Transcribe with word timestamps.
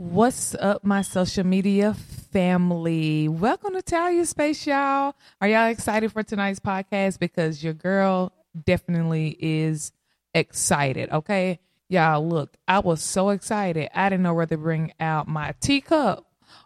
What's 0.00 0.54
up, 0.54 0.82
my 0.82 1.02
social 1.02 1.44
media 1.44 1.92
family? 1.92 3.28
Welcome 3.28 3.74
to 3.74 3.82
Talia 3.82 4.24
Space, 4.24 4.66
y'all. 4.66 5.14
Are 5.42 5.46
y'all 5.46 5.68
excited 5.68 6.10
for 6.10 6.22
tonight's 6.22 6.58
podcast? 6.58 7.18
Because 7.18 7.62
your 7.62 7.74
girl 7.74 8.32
definitely 8.64 9.36
is 9.38 9.92
excited. 10.32 11.10
Okay, 11.10 11.60
y'all. 11.90 12.26
Look, 12.26 12.56
I 12.66 12.78
was 12.78 13.02
so 13.02 13.28
excited. 13.28 13.90
I 13.94 14.08
didn't 14.08 14.22
know 14.22 14.32
whether 14.32 14.56
to 14.56 14.62
bring 14.62 14.94
out 15.00 15.28
my 15.28 15.52
teacup 15.60 16.24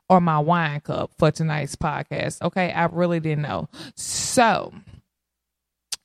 or 0.09 0.21
my 0.21 0.39
wine 0.39 0.79
cup 0.79 1.11
for 1.19 1.33
tonight's 1.33 1.75
podcast. 1.75 2.41
Okay, 2.41 2.71
I 2.71 2.85
really 2.85 3.19
didn't 3.19 3.43
know. 3.43 3.69
So 3.97 4.73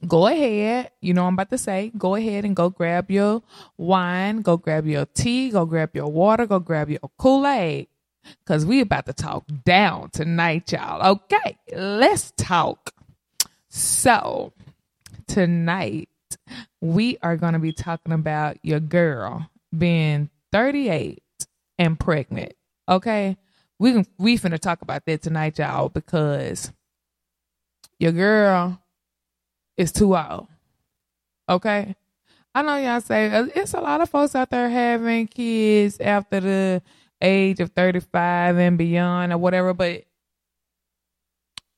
go 0.07 0.27
ahead. 0.27 0.91
You 1.01 1.13
know 1.13 1.25
I'm 1.25 1.33
about 1.33 1.49
to 1.49 1.57
say. 1.57 1.91
Go 1.97 2.15
ahead 2.15 2.45
and 2.45 2.55
go 2.55 2.69
grab 2.69 3.09
your 3.11 3.41
wine, 3.77 4.41
go 4.41 4.57
grab 4.57 4.85
your 4.85 5.05
tea, 5.05 5.49
go 5.49 5.65
grab 5.65 5.95
your 5.95 6.07
water, 6.07 6.45
go 6.45 6.59
grab 6.59 6.89
your 6.89 6.99
Kool-Aid. 7.17 7.87
Cause 8.45 8.65
we 8.65 8.81
about 8.81 9.05
to 9.07 9.13
talk 9.13 9.45
down 9.65 10.09
tonight, 10.11 10.71
y'all. 10.71 11.13
Okay, 11.13 11.57
let's 11.73 12.31
talk. 12.37 12.93
So 13.69 14.53
tonight 15.27 16.09
we 16.81 17.17
are 17.21 17.37
gonna 17.37 17.59
be 17.59 17.71
talking 17.71 18.13
about 18.13 18.57
your 18.63 18.79
girl 18.79 19.49
being 19.75 20.29
38 20.51 21.23
and 21.77 21.99
pregnant. 21.99 22.53
Okay. 22.87 23.37
We 23.79 23.93
can 23.93 24.05
we 24.17 24.37
finna 24.37 24.59
talk 24.59 24.81
about 24.81 25.05
that 25.05 25.21
tonight, 25.21 25.57
y'all, 25.57 25.89
because 25.89 26.71
your 27.97 28.11
girl 28.11 28.81
is 29.79 29.93
too 29.93 30.15
old. 30.15 30.47
Okay? 31.47 31.95
I 32.53 32.61
know 32.61 32.75
y'all 32.75 33.01
say 33.01 33.31
uh, 33.31 33.47
it's 33.55 33.73
a 33.73 33.79
lot 33.79 34.01
of 34.01 34.09
folks 34.09 34.35
out 34.35 34.49
there 34.49 34.69
having 34.69 35.27
kids 35.27 35.99
after 35.99 36.41
the 36.41 36.81
age 37.21 37.59
of 37.61 37.71
35 37.71 38.57
and 38.57 38.77
beyond 38.77 39.31
or 39.31 39.37
whatever, 39.37 39.73
but 39.73 40.03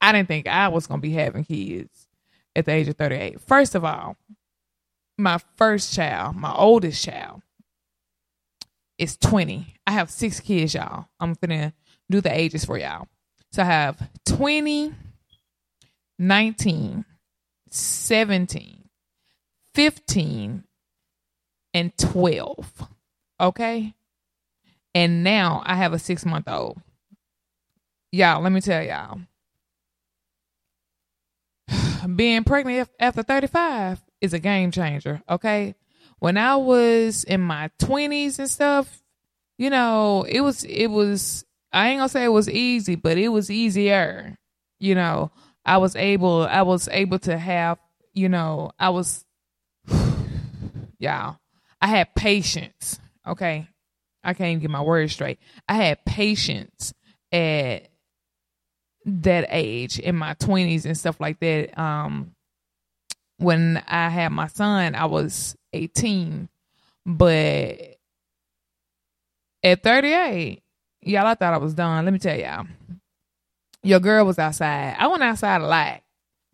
I 0.01 0.11
didn't 0.11 0.27
think 0.27 0.47
I 0.47 0.69
was 0.69 0.87
going 0.87 0.99
to 0.99 1.07
be 1.07 1.13
having 1.13 1.45
kids 1.45 2.07
at 2.55 2.65
the 2.65 2.71
age 2.71 2.87
of 2.87 2.97
38. 2.97 3.39
First 3.39 3.75
of 3.75 3.85
all, 3.85 4.17
my 5.17 5.37
first 5.55 5.93
child, 5.93 6.35
my 6.35 6.53
oldest 6.53 7.03
child, 7.03 7.43
is 8.97 9.15
20. 9.17 9.75
I 9.85 9.91
have 9.91 10.09
six 10.09 10.39
kids, 10.39 10.73
y'all. 10.73 11.05
I'm 11.19 11.35
to 11.35 11.73
do 12.09 12.21
the 12.21 12.35
ages 12.35 12.65
for 12.65 12.79
y'all. 12.79 13.07
So 13.51 13.61
I 13.61 13.65
have 13.65 14.09
20, 14.25 14.93
19, 16.17 17.05
17, 17.71 18.89
15, 19.73 20.63
and 21.73 21.97
12. 21.97 22.87
Okay? 23.39 23.93
And 24.93 25.23
now 25.23 25.63
I 25.65 25.75
have 25.75 25.93
a 25.93 25.99
six 25.99 26.25
month 26.25 26.47
old. 26.47 26.79
Y'all, 28.11 28.41
let 28.41 28.51
me 28.51 28.59
tell 28.59 28.83
y'all. 28.83 29.21
Being 32.15 32.43
pregnant 32.43 32.89
after 32.99 33.23
35 33.23 34.01
is 34.19 34.33
a 34.33 34.39
game 34.39 34.71
changer. 34.71 35.21
Okay? 35.29 35.75
When 36.19 36.37
I 36.37 36.57
was 36.57 37.23
in 37.23 37.41
my 37.41 37.71
20s 37.79 38.37
and 38.37 38.49
stuff, 38.49 39.01
you 39.57 39.69
know, 39.69 40.23
it 40.27 40.41
was, 40.41 40.63
it 40.65 40.87
was, 40.87 41.45
I 41.71 41.89
ain't 41.89 41.99
gonna 41.99 42.09
say 42.09 42.25
it 42.25 42.29
was 42.29 42.49
easy, 42.49 42.95
but 42.95 43.17
it 43.17 43.29
was 43.29 43.49
easier. 43.49 44.37
You 44.79 44.95
know, 44.95 45.31
I 45.65 45.77
was 45.77 45.95
able 45.95 46.43
I 46.43 46.63
was 46.63 46.87
able 46.91 47.19
to 47.19 47.37
have, 47.37 47.77
you 48.13 48.29
know, 48.29 48.71
I 48.79 48.89
was 48.89 49.25
y'all. 50.99 51.37
I 51.81 51.87
had 51.87 52.13
patience. 52.15 52.99
Okay. 53.27 53.67
I 54.23 54.33
can't 54.33 54.49
even 54.49 54.59
get 54.61 54.69
my 54.69 54.81
words 54.81 55.13
straight. 55.13 55.39
I 55.67 55.75
had 55.75 56.05
patience 56.05 56.93
at 57.31 57.87
that 59.05 59.47
age 59.49 59.97
in 59.97 60.15
my 60.15 60.35
20s 60.35 60.85
and 60.85 60.97
stuff 60.97 61.19
like 61.19 61.39
that. 61.39 61.79
Um 61.79 62.35
when 63.37 63.83
I 63.87 64.09
had 64.09 64.29
my 64.29 64.47
son, 64.47 64.93
I 64.93 65.05
was 65.05 65.55
18. 65.73 66.47
But 67.07 67.97
at 69.63 69.81
38, 69.81 70.61
y'all, 71.01 71.25
I 71.25 71.33
thought 71.33 71.53
I 71.55 71.57
was 71.57 71.73
done. 71.73 72.05
Let 72.05 72.13
me 72.13 72.19
tell 72.19 72.37
y'all 72.37 72.67
your 73.83 73.99
girl 73.99 74.25
was 74.25 74.39
outside. 74.39 74.95
I 74.97 75.07
went 75.07 75.23
outside 75.23 75.61
a 75.61 75.67
lot, 75.67 76.01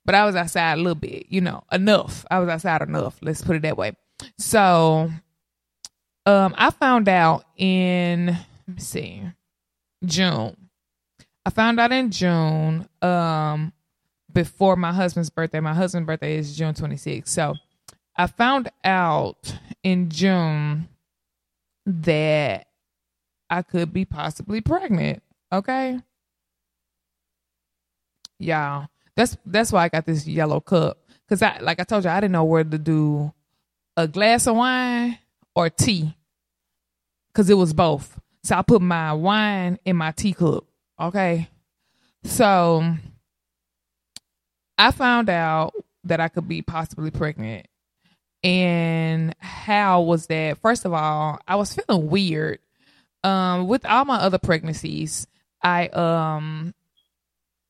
but 0.05 0.15
I 0.15 0.25
was 0.25 0.35
outside 0.35 0.73
a 0.73 0.77
little 0.77 0.95
bit, 0.95 1.27
you 1.29 1.41
know, 1.41 1.63
enough. 1.71 2.25
I 2.31 2.39
was 2.39 2.49
outside 2.49 2.81
enough. 2.81 3.17
Let's 3.21 3.41
put 3.41 3.55
it 3.55 3.61
that 3.63 3.77
way. 3.77 3.93
So, 4.37 5.11
um, 6.25 6.55
I 6.57 6.71
found 6.71 7.07
out 7.07 7.45
in 7.55 8.27
let 8.27 8.75
me 8.75 8.79
see, 8.81 9.23
June. 10.05 10.55
I 11.45 11.49
found 11.49 11.79
out 11.79 11.91
in 11.91 12.11
June, 12.11 12.87
um, 13.01 13.71
before 14.33 14.75
my 14.75 14.91
husband's 14.91 15.29
birthday. 15.29 15.59
My 15.61 15.73
husband's 15.73 16.05
birthday 16.05 16.37
is 16.37 16.57
June 16.57 16.73
26th. 16.73 17.29
So, 17.29 17.55
I 18.15 18.27
found 18.27 18.69
out 18.83 19.57
in 19.83 20.09
June 20.09 20.89
that 21.85 22.67
I 23.49 23.61
could 23.61 23.93
be 23.93 24.05
possibly 24.05 24.59
pregnant. 24.61 25.23
Okay 25.51 25.99
y'all. 28.39 28.87
That's 29.15 29.37
that's 29.45 29.71
why 29.71 29.85
I 29.85 29.89
got 29.89 30.05
this 30.05 30.27
yellow 30.27 30.59
cup. 30.59 30.99
Cause 31.27 31.41
I 31.41 31.59
like 31.59 31.79
I 31.79 31.83
told 31.83 32.03
you, 32.03 32.09
I 32.09 32.19
didn't 32.21 32.33
know 32.33 32.45
whether 32.45 32.69
to 32.71 32.77
do 32.77 33.33
a 33.95 34.07
glass 34.07 34.47
of 34.47 34.55
wine 34.55 35.17
or 35.55 35.69
tea. 35.69 36.15
Cause 37.33 37.49
it 37.49 37.55
was 37.55 37.73
both. 37.73 38.19
So 38.43 38.55
I 38.55 38.61
put 38.61 38.81
my 38.81 39.13
wine 39.13 39.77
in 39.85 39.95
my 39.97 40.11
teacup. 40.11 40.65
Okay. 40.99 41.49
So 42.23 42.95
I 44.77 44.91
found 44.91 45.29
out 45.29 45.73
that 46.03 46.19
I 46.19 46.27
could 46.29 46.47
be 46.47 46.61
possibly 46.61 47.11
pregnant. 47.11 47.67
And 48.43 49.35
how 49.39 50.01
was 50.01 50.27
that? 50.27 50.59
First 50.59 50.85
of 50.85 50.93
all, 50.93 51.39
I 51.47 51.55
was 51.55 51.73
feeling 51.73 52.07
weird. 52.09 52.59
Um, 53.23 53.67
with 53.67 53.85
all 53.85 54.05
my 54.05 54.17
other 54.17 54.37
pregnancies, 54.37 55.27
I 55.61 55.87
um 55.87 56.73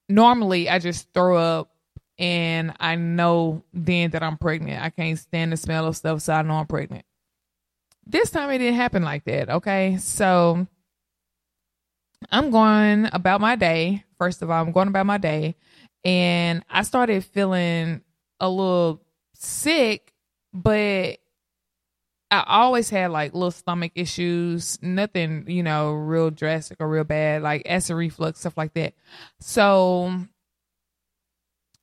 normally 0.09 0.69
I 0.69 0.79
just 0.79 1.11
throw 1.13 1.37
up 1.37 1.71
and 2.17 2.73
I 2.79 2.95
know 2.95 3.63
then 3.73 4.11
that 4.11 4.23
I'm 4.23 4.37
pregnant. 4.37 4.83
I 4.83 4.89
can't 4.89 5.19
stand 5.19 5.51
the 5.51 5.57
smell 5.57 5.87
of 5.87 5.95
stuff, 5.95 6.21
so 6.21 6.33
I 6.33 6.41
know 6.41 6.55
I'm 6.55 6.67
pregnant. 6.67 7.05
This 8.05 8.31
time 8.31 8.49
it 8.49 8.57
didn't 8.59 8.75
happen 8.75 9.03
like 9.03 9.25
that, 9.25 9.49
okay? 9.49 9.97
So 9.97 10.65
I'm 12.31 12.49
going 12.49 13.09
about 13.11 13.41
my 13.41 13.55
day. 13.55 14.03
First 14.17 14.41
of 14.41 14.49
all, 14.49 14.61
I'm 14.61 14.71
going 14.71 14.87
about 14.87 15.05
my 15.05 15.17
day. 15.17 15.55
And 16.03 16.63
I 16.69 16.83
started 16.83 17.23
feeling 17.25 18.01
a 18.39 18.49
little 18.49 19.01
sick, 19.33 20.13
but 20.53 21.19
I 22.29 22.43
always 22.45 22.89
had 22.89 23.11
like 23.11 23.33
little 23.33 23.51
stomach 23.51 23.93
issues, 23.95 24.77
nothing, 24.81 25.45
you 25.47 25.63
know, 25.63 25.93
real 25.93 26.29
drastic 26.29 26.77
or 26.81 26.89
real 26.89 27.05
bad, 27.05 27.41
like 27.41 27.63
acid 27.65 27.95
reflux, 27.95 28.41
stuff 28.41 28.57
like 28.57 28.73
that. 28.73 28.93
So 29.39 30.13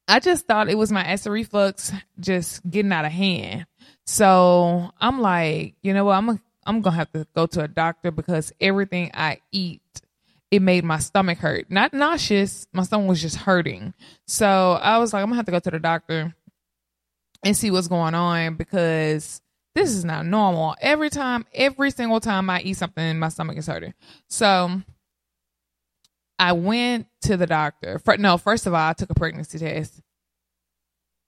I 0.06 0.20
just 0.20 0.46
thought 0.46 0.68
it 0.68 0.76
was 0.76 0.92
my 0.92 1.02
acid 1.02 1.32
reflux 1.32 1.92
just 2.20 2.68
getting 2.68 2.92
out 2.92 3.06
of 3.06 3.12
hand. 3.12 3.66
So 4.04 4.90
I'm 5.00 5.20
like, 5.20 5.76
you 5.82 5.94
know 5.94 6.04
what, 6.04 6.16
I'm 6.16 6.40
I'm 6.66 6.80
gonna 6.82 6.96
have 6.96 7.12
to 7.12 7.26
go 7.34 7.46
to 7.46 7.62
a 7.62 7.68
doctor 7.68 8.10
because 8.10 8.52
everything 8.60 9.10
I 9.14 9.40
eat, 9.50 9.80
it 10.50 10.60
made 10.60 10.84
my 10.84 10.98
stomach 10.98 11.38
hurt. 11.38 11.70
Not 11.70 11.94
nauseous, 11.94 12.66
my 12.72 12.82
stomach 12.82 13.08
was 13.08 13.22
just 13.22 13.36
hurting. 13.36 13.94
So 14.26 14.72
I 14.72 14.98
was 14.98 15.14
like, 15.14 15.22
I'm 15.22 15.28
gonna 15.28 15.36
have 15.36 15.46
to 15.46 15.52
go 15.52 15.58
to 15.58 15.70
the 15.70 15.78
doctor 15.78 16.34
and 17.42 17.56
see 17.56 17.70
what's 17.70 17.88
going 17.88 18.14
on 18.14 18.56
because 18.56 19.40
this 19.74 19.90
is 19.90 20.04
not 20.04 20.24
normal. 20.26 20.76
Every 20.80 21.10
time, 21.10 21.46
every 21.52 21.90
single 21.90 22.20
time 22.20 22.48
I 22.48 22.60
eat 22.60 22.76
something, 22.76 23.18
my 23.18 23.28
stomach 23.28 23.56
is 23.56 23.66
hurting. 23.66 23.94
So 24.28 24.82
I 26.38 26.52
went 26.52 27.08
to 27.22 27.36
the 27.36 27.46
doctor. 27.46 28.00
No, 28.18 28.38
first 28.38 28.66
of 28.66 28.74
all, 28.74 28.88
I 28.90 28.92
took 28.92 29.10
a 29.10 29.14
pregnancy 29.14 29.58
test. 29.58 30.00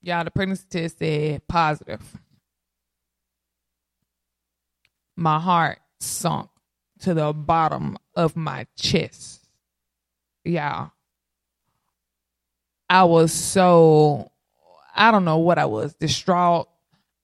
Y'all, 0.01 0.23
the 0.23 0.31
pregnancy 0.31 0.65
test 0.69 0.99
said 0.99 1.45
positive. 1.47 2.01
My 5.17 5.39
heart 5.39 5.79
sunk 5.99 6.49
to 7.01 7.13
the 7.13 7.33
bottom 7.33 7.97
of 8.15 8.35
my 8.35 8.67
chest. 8.77 9.45
Y'all. 10.45 10.91
I 12.89 13.03
was 13.03 13.33
so, 13.33 14.31
I 14.95 15.11
don't 15.11 15.25
know 15.25 15.39
what 15.39 15.57
I 15.57 15.65
was, 15.65 15.93
distraught. 15.95 16.69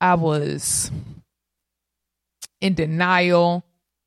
I 0.01 0.15
was 0.15 0.91
in 2.63 2.75
denial 2.75 3.65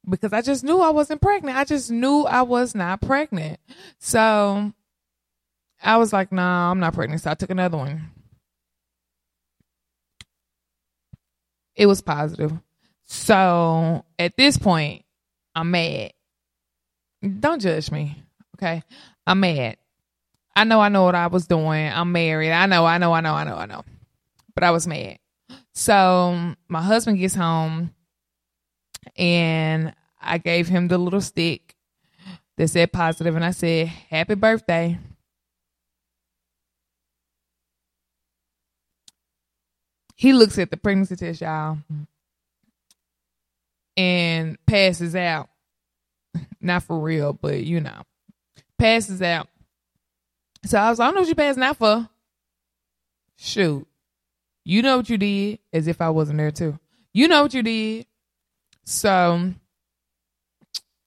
because 0.09 0.33
I 0.33 0.41
just 0.41 0.65
knew 0.65 0.81
I 0.81 0.89
wasn't 0.89 1.21
pregnant. 1.21 1.59
I 1.59 1.65
just 1.65 1.91
knew 1.91 2.23
I 2.23 2.41
was 2.41 2.75
not 2.75 3.03
pregnant. 3.03 3.61
So 3.99 4.73
I 5.83 5.99
was 5.99 6.11
like, 6.11 6.33
nah, 6.33 6.71
I'm 6.71 6.81
not 6.81 6.95
pregnant. 6.95 7.21
So 7.21 7.31
I 7.31 7.35
took 7.35 7.51
another 7.51 7.77
one. 7.77 8.11
It 11.75 11.85
was 11.85 12.01
positive. 12.01 12.53
So 13.05 14.07
at 14.19 14.39
this 14.39 14.57
point, 14.57 15.05
I'm 15.55 15.71
mad. 15.71 16.13
don't 17.41 17.61
judge 17.61 17.91
me. 17.91 18.17
Okay. 18.57 18.83
I'm 19.27 19.41
mad. 19.41 19.77
I 20.55 20.65
know 20.65 20.81
I 20.81 20.89
know 20.89 21.03
what 21.05 21.15
I 21.15 21.27
was 21.27 21.47
doing. 21.47 21.93
I'm 21.93 22.11
married. 22.13 22.53
I 22.53 22.65
know, 22.65 22.87
I 22.87 22.97
know, 22.97 23.13
I 23.13 23.21
know, 23.21 23.35
I 23.35 23.45
know, 23.45 23.57
I 23.57 23.67
know. 23.67 23.85
But 24.55 24.65
I 24.65 24.71
was 24.71 24.87
mad. 24.87 25.19
So 25.75 26.55
my 26.69 26.81
husband 26.81 27.19
gets 27.19 27.35
home 27.35 27.91
and 29.17 29.95
I 30.21 30.39
gave 30.39 30.69
him 30.69 30.89
the 30.89 30.99
little 30.99 31.21
stick 31.21 31.77
that 32.57 32.69
said 32.69 32.93
positive 32.93 33.37
and 33.37 33.45
I 33.45 33.51
said, 33.51 33.89
Happy 33.89 34.35
birthday. 34.35 34.99
He 40.17 40.33
looks 40.33 40.59
at 40.59 40.71
the 40.71 40.79
pregnancy 40.79 41.15
test, 41.15 41.43
y'all, 41.43 41.79
and 43.97 44.57
passes 44.67 45.15
out. 45.15 45.51
Not 46.61 46.85
for 46.85 46.99
real, 46.99 47.35
but 47.35 47.63
you 47.63 47.81
know, 47.81 48.03
passes 48.79 49.21
out. 49.21 49.49
So 50.65 50.79
I 50.79 50.89
was 50.89 50.99
like, 50.99 51.05
I 51.05 51.09
don't 51.09 51.15
know 51.17 51.21
what 51.21 51.29
you 51.29 51.35
passing 51.35 51.63
out 51.63 51.77
for. 51.77 52.09
Shoot. 53.37 53.87
You 54.65 54.83
know 54.83 54.97
what 54.97 55.11
you 55.11 55.19
did, 55.19 55.59
as 55.73 55.87
if 55.87 56.01
I 56.01 56.11
wasn't 56.11 56.39
there 56.39 56.51
too. 56.51 56.79
You 57.13 57.29
know 57.29 57.43
what 57.43 57.55
you 57.55 57.63
did. 57.63 58.07
So 58.87 59.53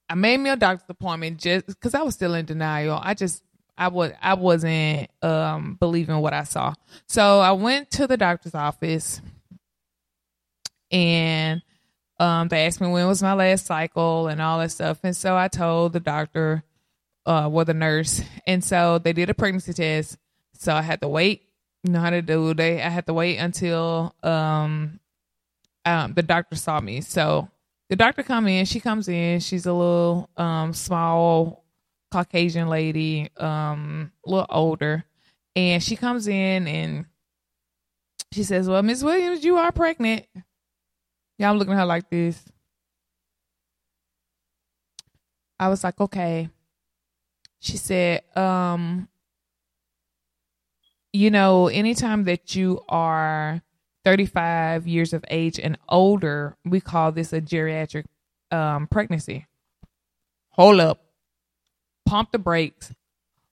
I 0.10 0.16
made 0.16 0.38
me 0.38 0.50
a 0.50 0.58
doctor's 0.58 0.90
appointment 0.90 1.40
just 1.40 1.68
because 1.68 1.96
I 1.96 2.02
was 2.02 2.14
still 2.14 2.34
in 2.34 2.46
denial. 2.46 3.00
I 3.02 3.14
just 3.14 3.42
I 3.78 3.88
was 3.88 4.12
I 4.22 4.34
wasn't 4.34 5.10
um 5.22 5.78
believing 5.80 6.18
what 6.18 6.34
I 6.34 6.44
saw. 6.44 6.74
So 7.08 7.40
I 7.40 7.54
went 7.54 7.90
to 7.92 8.08
the 8.08 8.18
doctor's 8.18 8.54
office 8.54 9.22
and 10.92 11.62
um 12.20 12.50
they 12.50 12.66
asked 12.66 12.82
me 12.82 12.90
when 12.90 13.08
was 13.08 13.24
my 13.24 13.34
last 13.34 13.66
cycle 13.66 14.28
and 14.28 14.42
all 14.42 14.60
that 14.60 14.72
stuff. 14.72 15.00
And 15.04 15.16
so 15.16 15.38
I 15.38 15.48
told 15.48 15.94
the 15.94 16.02
doctor 16.02 16.64
uh 17.26 17.50
or 17.50 17.64
the 17.64 17.74
nurse. 17.74 18.22
And 18.46 18.62
so 18.62 18.98
they 18.98 19.14
did 19.14 19.30
a 19.30 19.34
pregnancy 19.34 19.74
test. 19.74 20.18
So 20.56 20.74
I 20.74 20.82
had 20.82 21.00
to 21.00 21.08
wait. 21.08 21.44
You 21.84 21.94
know 21.94 22.02
how 22.02 22.10
to 22.10 22.22
do 22.22 22.54
they 22.54 22.82
I 22.82 22.90
had 22.90 23.06
to 23.08 23.14
wait 23.14 23.38
until 23.38 24.14
um 24.22 25.00
um 25.86 26.14
the 26.14 26.24
doctor 26.24 26.58
saw 26.58 26.82
me. 26.82 27.00
So 27.00 27.48
the 27.90 27.96
doctor 27.96 28.24
come 28.24 28.48
in, 28.48 28.66
she 28.66 28.80
comes 28.80 29.08
in, 29.08 29.40
she's 29.40 29.66
a 29.66 29.74
little 29.74 30.30
um 30.38 30.74
small 30.74 31.66
Caucasian 32.12 32.70
lady, 32.70 33.30
um, 33.38 34.12
a 34.26 34.30
little 34.30 34.48
older, 34.50 35.04
and 35.56 35.84
she 35.84 35.96
comes 35.96 36.28
in 36.28 36.68
and 36.68 37.06
she 38.32 38.44
says, 38.44 38.68
"Well, 38.70 38.84
Miss 38.84 39.04
Williams, 39.04 39.44
you 39.44 39.58
are 39.58 39.72
pregnant." 39.72 40.26
Yeah, 41.38 41.50
I'm 41.50 41.58
looking 41.58 41.74
at 41.74 41.80
her 41.80 41.86
like 41.86 42.10
this. 42.10 42.44
I 45.60 45.68
was 45.70 45.84
like, 45.84 46.00
"Okay." 46.00 46.50
She 47.60 47.78
said, 47.78 48.24
"Um, 48.38 49.10
you 51.12 51.32
know, 51.32 51.68
anytime 51.68 52.24
that 52.26 52.56
you 52.56 52.82
are 52.88 53.62
35 54.10 54.88
years 54.88 55.14
of 55.14 55.24
age 55.30 55.60
and 55.60 55.78
older, 55.88 56.58
we 56.66 56.82
call 56.82 57.12
this 57.12 57.34
a 57.34 57.42
geriatric 57.42 58.06
um, 58.52 58.88
pregnancy." 58.88 59.46
Hold 60.52 60.80
up 60.80 61.00
pump 62.10 62.32
the 62.32 62.40
brakes. 62.40 62.92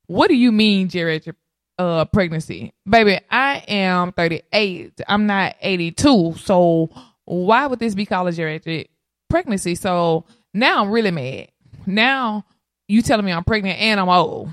What 0.08 0.30
do 0.30 0.36
you 0.36 0.52
mean 0.52 0.90
geriatric 0.90 1.36
uh, 1.78 2.06
pregnancy? 2.06 2.74
Baby, 2.90 3.20
I 3.30 3.64
am 3.68 4.12
38. 4.12 5.02
I'm 5.08 5.28
not 5.28 5.56
82. 5.62 6.36
So 6.40 6.90
why 7.26 7.68
would 7.68 7.80
this 7.80 7.94
be 7.94 8.06
called 8.06 8.30
a 8.30 8.32
geriatric 8.32 8.88
pregnancy? 9.30 9.76
So 9.76 10.26
now 10.54 10.82
I'm 10.82 10.90
really 10.90 11.12
mad. 11.12 11.50
Now 11.86 12.46
you 12.88 13.02
telling 13.02 13.26
me 13.26 13.32
I'm 13.32 13.44
pregnant 13.44 13.80
and 13.80 14.00
I'm 14.00 14.10
old. 14.10 14.50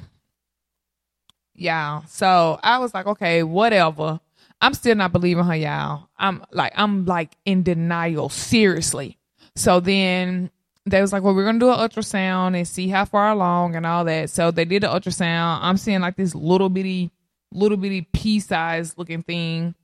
Yeah. 1.55 2.03
So 2.09 2.59
I 2.63 2.79
was 2.79 2.93
like, 2.93 3.07
okay, 3.07 3.43
whatever. 3.43 4.21
I'm 4.65 4.73
still 4.73 4.95
not 4.95 5.13
believing 5.13 5.45
her, 5.45 5.55
y'all. 5.55 6.09
I'm 6.17 6.43
like, 6.51 6.73
I'm 6.75 7.05
like 7.05 7.37
in 7.45 7.65
denial, 7.65 8.31
seriously. 8.31 9.19
So 9.57 9.79
then 9.79 10.51
they 10.87 11.03
was 11.03 11.13
like, 11.13 11.23
well, 11.23 11.35
we're 11.35 11.45
gonna 11.45 11.59
do 11.59 11.71
an 11.71 11.79
ultrasound 11.79 12.57
and 12.57 12.67
see 12.67 12.89
how 12.89 13.05
far 13.05 13.29
along 13.29 13.77
and 13.77 13.85
all 13.85 14.07
that. 14.07 14.31
So 14.31 14.51
they 14.51 14.65
did 14.65 14.83
the 14.83 14.87
ultrasound. 14.87 15.59
I'm 15.61 15.77
seeing 15.77 16.01
like 16.01 16.17
this 16.17 16.35
little 16.35 16.71
bitty, 16.71 17.11
little 17.53 17.77
bitty 17.77 18.09
pea 18.15 18.41
size 18.41 18.97
looking 18.97 19.23
thing, 19.23 19.75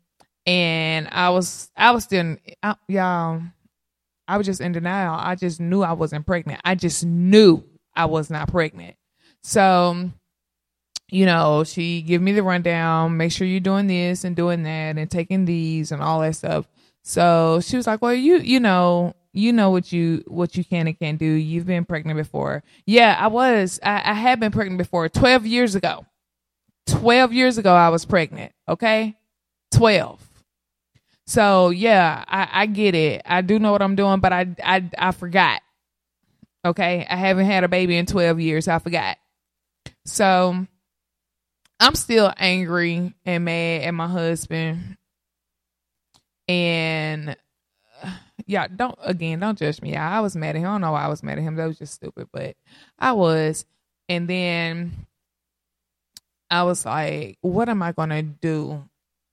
and 0.47 1.09
I 1.13 1.29
was, 1.29 1.71
I 1.77 1.91
was 1.91 2.05
still, 2.05 2.37
I, 2.63 2.75
y'all, 2.89 3.43
I 4.27 4.39
was 4.39 4.47
just 4.47 4.63
in 4.63 4.73
denial. 4.73 5.15
I 5.15 5.35
just 5.35 5.61
knew 5.61 5.83
I 5.83 5.93
wasn't 5.93 6.25
pregnant. 6.25 6.63
I 6.65 6.75
just 6.75 7.05
knew 7.05 7.63
I 7.95 8.07
was 8.07 8.31
not 8.31 8.49
pregnant. 8.49 8.97
So, 9.43 10.11
you 11.11 11.27
know, 11.27 11.65
she 11.65 12.03
give 12.03 12.23
me 12.23 12.33
the 12.33 12.43
rundown. 12.43 13.17
Make 13.17 13.33
sure 13.33 13.47
you're 13.47 13.61
doing 13.61 13.87
this 13.87 14.25
and 14.25 14.37
doing 14.37 14.63
that 14.63 14.97
and 14.99 15.11
taking 15.11 15.45
these 15.45 15.93
and 15.93 16.03
all 16.03 16.21
that 16.21 16.37
stuff. 16.37 16.67
So 17.03 17.61
she 17.63 17.77
was 17.77 17.87
like, 17.87 18.03
well, 18.03 18.15
you, 18.15 18.39
you 18.39 18.61
know, 18.61 19.15
you 19.33 19.53
know 19.53 19.71
what 19.71 19.93
you 19.93 20.25
what 20.27 20.57
you 20.57 20.65
can 20.65 20.87
and 20.87 20.99
can't 20.99 21.19
do. 21.19 21.25
You've 21.25 21.67
been 21.67 21.85
pregnant 21.85 22.17
before. 22.17 22.63
Yeah, 22.87 23.17
I 23.19 23.29
was. 23.29 23.79
I, 23.83 24.11
I 24.11 24.15
had 24.15 24.41
been 24.41 24.53
pregnant 24.53 24.79
before. 24.79 25.09
Twelve 25.09 25.47
years 25.47 25.75
ago. 25.75 26.05
Twelve 26.87 27.33
years 27.33 27.59
ago, 27.59 27.73
I 27.73 27.91
was 27.91 28.05
pregnant. 28.05 28.53
Okay, 28.69 29.17
twelve. 29.71 30.21
So 31.27 31.71
yeah, 31.71 32.25
I, 32.27 32.49
I 32.53 32.67
get 32.67 32.95
it. 32.97 33.23
I 33.25 33.43
do 33.43 33.61
know 33.61 33.71
what 33.71 33.83
I'm 33.83 33.95
doing, 33.95 34.19
but 34.19 34.33
I 34.33 34.49
I 34.63 34.91
I 34.99 35.13
forgot. 35.13 35.63
Okay, 36.65 37.07
I 37.09 37.17
haven't 37.17 37.47
had 37.47 37.63
a 37.63 37.69
baby 37.69 37.97
in 37.97 38.07
twelve 38.07 38.41
years. 38.41 38.67
I 38.67 38.81
forgot. 38.81 39.17
So 40.07 40.67
I'm 41.81 41.95
still 41.95 42.31
angry 42.37 43.15
and 43.25 43.45
mad 43.47 43.83
at 43.83 43.95
my 43.95 44.07
husband. 44.07 44.99
And 46.47 47.37
uh, 48.03 48.13
yeah, 48.47 48.69
don't 48.69 48.99
again, 49.03 49.41
don't 49.41 49.59
judge 49.59 49.81
me. 49.81 49.97
I, 49.97 50.21
was 50.21 50.37
mad 50.37 50.57
at 50.57 50.57
him. 50.57 50.67
I 50.67 50.73
don't 50.73 50.83
know 50.83 50.93
why 50.93 51.05
I 51.05 51.09
was 51.09 51.23
mad 51.23 51.39
at 51.39 51.45
him. 51.45 51.57
That 51.57 51.67
was 51.67 51.79
just 51.79 51.95
stupid, 51.95 52.29
but 52.33 52.55
I 52.99 53.13
was. 53.13 53.65
And 54.11 54.29
then 54.29 55.07
I 56.51 56.65
was 56.65 56.85
like, 56.85 57.39
what 57.41 57.71
am 57.71 57.83
I 57.83 57.93
gonna 57.93 58.23
do 58.23 58.85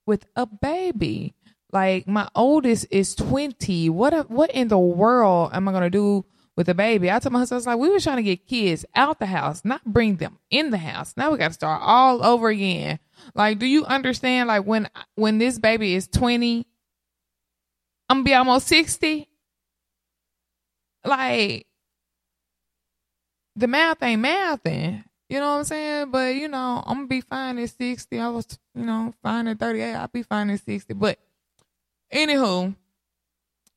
with 0.06 0.24
a 0.34 0.46
baby? 0.46 1.34
Like 1.70 2.08
my 2.08 2.28
oldest 2.34 2.86
is 2.90 3.14
twenty. 3.14 3.90
What 3.90 4.30
what 4.30 4.50
in 4.52 4.68
the 4.68 4.78
world 4.78 5.50
am 5.52 5.68
I 5.68 5.72
gonna 5.72 5.90
do 5.90 6.24
with 6.58 6.68
a 6.68 6.74
baby? 6.74 7.10
I 7.10 7.20
told 7.20 7.32
my 7.32 7.38
husband, 7.38 7.56
I 7.56 7.60
was 7.60 7.66
like, 7.66 7.78
we 7.78 7.88
were 7.88 8.00
trying 8.00 8.16
to 8.16 8.22
get 8.22 8.46
kids 8.46 8.84
out 8.94 9.20
the 9.20 9.26
house, 9.26 9.64
not 9.64 9.84
bring 9.84 10.16
them 10.16 10.38
in 10.50 10.70
the 10.70 10.78
house. 10.78 11.14
Now 11.16 11.30
we 11.30 11.38
got 11.38 11.48
to 11.48 11.54
start 11.54 11.80
all 11.82 12.22
over 12.22 12.48
again. 12.48 12.98
Like, 13.34 13.58
do 13.58 13.66
you 13.66 13.84
understand? 13.86 14.48
Like 14.48 14.64
when 14.64 14.90
when 15.14 15.38
this 15.38 15.58
baby 15.58 15.94
is 15.94 16.08
twenty 16.08 16.66
I'm 18.08 18.18
gonna 18.18 18.24
be 18.24 18.34
almost 18.34 18.68
60. 18.68 19.28
Like 21.04 21.66
the 23.54 23.66
math 23.66 24.02
ain't 24.02 24.24
mathing. 24.24 25.04
You 25.28 25.40
know 25.40 25.52
what 25.52 25.58
I'm 25.58 25.64
saying? 25.64 26.10
But 26.10 26.34
you 26.34 26.48
know, 26.48 26.82
I'm 26.86 26.98
gonna 26.98 27.06
be 27.06 27.20
fine 27.20 27.58
at 27.58 27.70
60. 27.70 28.18
I 28.18 28.28
was, 28.28 28.58
you 28.74 28.84
know, 28.84 29.14
fine 29.22 29.46
at 29.48 29.58
38. 29.58 29.94
I'll 29.94 30.08
be 30.08 30.22
fine 30.22 30.50
at 30.50 30.64
60. 30.64 30.94
But 30.94 31.18
anywho, 32.12 32.74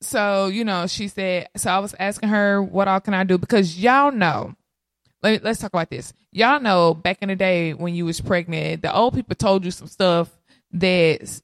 so 0.02 0.48
you 0.48 0.66
know, 0.66 0.88
she 0.88 1.08
said. 1.08 1.50
So 1.56 1.72
I 1.72 1.80
was 1.80 1.96
asking 2.00 2.30
her, 2.30 2.62
what 2.62 2.88
all 2.88 3.00
can 3.00 3.14
I 3.14 3.24
do? 3.24 3.38
Because 3.38 3.78
y'all 3.78 4.12
know. 4.12 4.56
Let, 5.24 5.44
let's 5.44 5.60
talk 5.60 5.72
about 5.72 5.92
this. 5.92 6.14
Y'all 6.32 6.60
know 6.60 6.96
back 6.96 7.20
in 7.22 7.30
the 7.30 7.36
day 7.36 7.74
when 7.74 7.94
you 7.94 8.06
was 8.06 8.20
pregnant, 8.20 8.82
the 8.82 8.94
old 8.94 9.14
people 9.14 9.36
told 9.36 9.64
you 9.64 9.70
some 9.70 9.88
stuff 9.88 10.30
that 10.72 11.42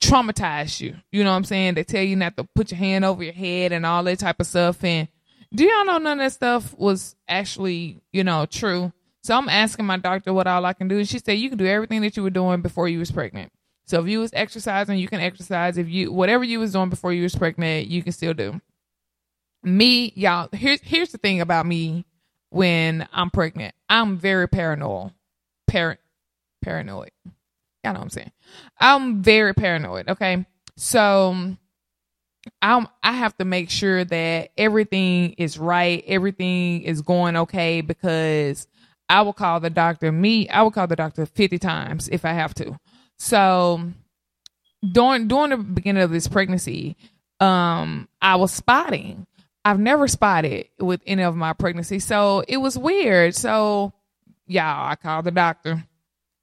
traumatized 0.00 0.80
you. 0.80 0.96
You 1.12 1.24
know 1.24 1.30
what 1.30 1.36
I'm 1.36 1.44
saying? 1.44 1.74
They 1.74 1.84
tell 1.84 2.02
you 2.02 2.16
not 2.16 2.36
to 2.36 2.44
put 2.44 2.70
your 2.70 2.78
hand 2.78 3.04
over 3.04 3.22
your 3.22 3.32
head 3.32 3.72
and 3.72 3.86
all 3.86 4.02
that 4.04 4.18
type 4.18 4.40
of 4.40 4.46
stuff. 4.46 4.82
And 4.84 5.08
do 5.54 5.64
y'all 5.64 5.84
know 5.84 5.98
none 5.98 6.20
of 6.20 6.24
that 6.24 6.32
stuff 6.32 6.76
was 6.76 7.14
actually, 7.28 8.00
you 8.12 8.24
know, 8.24 8.46
true? 8.46 8.92
So 9.22 9.36
I'm 9.36 9.48
asking 9.48 9.86
my 9.86 9.98
doctor 9.98 10.32
what 10.32 10.46
all 10.46 10.64
I 10.64 10.72
can 10.72 10.88
do. 10.88 10.98
And 10.98 11.08
she 11.08 11.18
said, 11.18 11.38
you 11.38 11.48
can 11.48 11.58
do 11.58 11.66
everything 11.66 12.00
that 12.02 12.16
you 12.16 12.22
were 12.22 12.30
doing 12.30 12.62
before 12.62 12.88
you 12.88 12.98
was 12.98 13.10
pregnant. 13.10 13.52
So 13.90 14.00
if 14.00 14.06
you 14.06 14.20
was 14.20 14.30
exercising, 14.32 14.98
you 14.98 15.08
can 15.08 15.18
exercise. 15.20 15.76
If 15.76 15.88
you, 15.88 16.12
whatever 16.12 16.44
you 16.44 16.60
was 16.60 16.70
doing 16.70 16.90
before 16.90 17.12
you 17.12 17.24
was 17.24 17.34
pregnant, 17.34 17.88
you 17.88 18.04
can 18.04 18.12
still 18.12 18.32
do. 18.32 18.60
Me, 19.64 20.12
y'all, 20.14 20.48
here's, 20.52 20.80
here's 20.80 21.10
the 21.10 21.18
thing 21.18 21.40
about 21.40 21.66
me 21.66 22.06
when 22.50 23.08
I'm 23.12 23.30
pregnant. 23.30 23.74
I'm 23.88 24.16
very 24.16 24.48
paranoid. 24.48 25.10
Par- 25.68 25.98
paranoid. 26.62 27.10
Y'all 27.82 27.94
know 27.94 27.98
what 27.98 28.04
I'm 28.04 28.10
saying. 28.10 28.30
I'm 28.78 29.22
very 29.22 29.54
paranoid. 29.54 30.08
Okay. 30.08 30.46
So 30.76 31.56
I'm 32.62 32.86
I 33.02 33.12
have 33.12 33.36
to 33.38 33.44
make 33.44 33.70
sure 33.70 34.04
that 34.04 34.50
everything 34.56 35.32
is 35.32 35.58
right, 35.58 36.04
everything 36.06 36.82
is 36.82 37.02
going 37.02 37.36
okay 37.36 37.80
because 37.80 38.68
I 39.08 39.22
will 39.22 39.32
call 39.32 39.58
the 39.58 39.68
doctor. 39.68 40.12
Me, 40.12 40.48
I 40.48 40.62
will 40.62 40.70
call 40.70 40.86
the 40.86 40.94
doctor 40.94 41.26
50 41.26 41.58
times 41.58 42.08
if 42.08 42.24
I 42.24 42.32
have 42.32 42.54
to. 42.54 42.78
So 43.20 43.82
during 44.82 45.28
during 45.28 45.50
the 45.50 45.58
beginning 45.58 46.02
of 46.02 46.10
this 46.10 46.26
pregnancy, 46.26 46.96
um, 47.38 48.08
I 48.22 48.36
was 48.36 48.50
spotting. 48.50 49.26
I've 49.62 49.78
never 49.78 50.08
spotted 50.08 50.68
with 50.78 51.02
any 51.06 51.22
of 51.22 51.36
my 51.36 51.52
pregnancy. 51.52 51.98
So 51.98 52.42
it 52.48 52.56
was 52.56 52.78
weird. 52.78 53.34
So, 53.34 53.92
y'all, 54.46 54.90
I 54.90 54.96
called 54.96 55.26
the 55.26 55.32
doctor. 55.32 55.84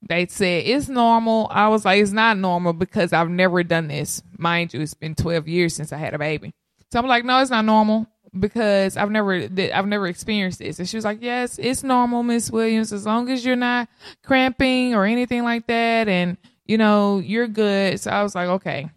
They 0.08 0.26
said 0.26 0.66
it's 0.66 0.88
normal. 0.88 1.48
I 1.50 1.66
was 1.66 1.84
like, 1.84 2.00
it's 2.00 2.12
not 2.12 2.38
normal 2.38 2.72
because 2.72 3.12
I've 3.12 3.28
never 3.28 3.64
done 3.64 3.88
this. 3.88 4.22
Mind 4.36 4.72
you, 4.72 4.80
it's 4.80 4.94
been 4.94 5.16
12 5.16 5.48
years 5.48 5.74
since 5.74 5.92
I 5.92 5.96
had 5.96 6.14
a 6.14 6.18
baby. 6.18 6.52
So 6.92 7.00
I'm 7.00 7.08
like, 7.08 7.24
no, 7.24 7.40
it's 7.40 7.50
not 7.50 7.64
normal 7.64 8.06
because 8.38 8.96
I've 8.96 9.10
never 9.10 9.34
I've 9.34 9.86
never 9.88 10.06
experienced 10.06 10.60
this. 10.60 10.78
And 10.78 10.88
she 10.88 10.96
was 10.96 11.04
like, 11.04 11.22
yes, 11.22 11.58
it's 11.58 11.82
normal, 11.82 12.22
Miss 12.22 12.52
Williams, 12.52 12.92
as 12.92 13.04
long 13.04 13.28
as 13.30 13.44
you're 13.44 13.56
not 13.56 13.88
cramping 14.22 14.94
or 14.94 15.06
anything 15.06 15.42
like 15.42 15.66
that, 15.66 16.06
and 16.06 16.36
you 16.68 16.78
know 16.78 17.18
you're 17.18 17.48
good. 17.48 17.98
So 17.98 18.10
I 18.10 18.22
was 18.22 18.34
like, 18.34 18.48
okay. 18.48 18.90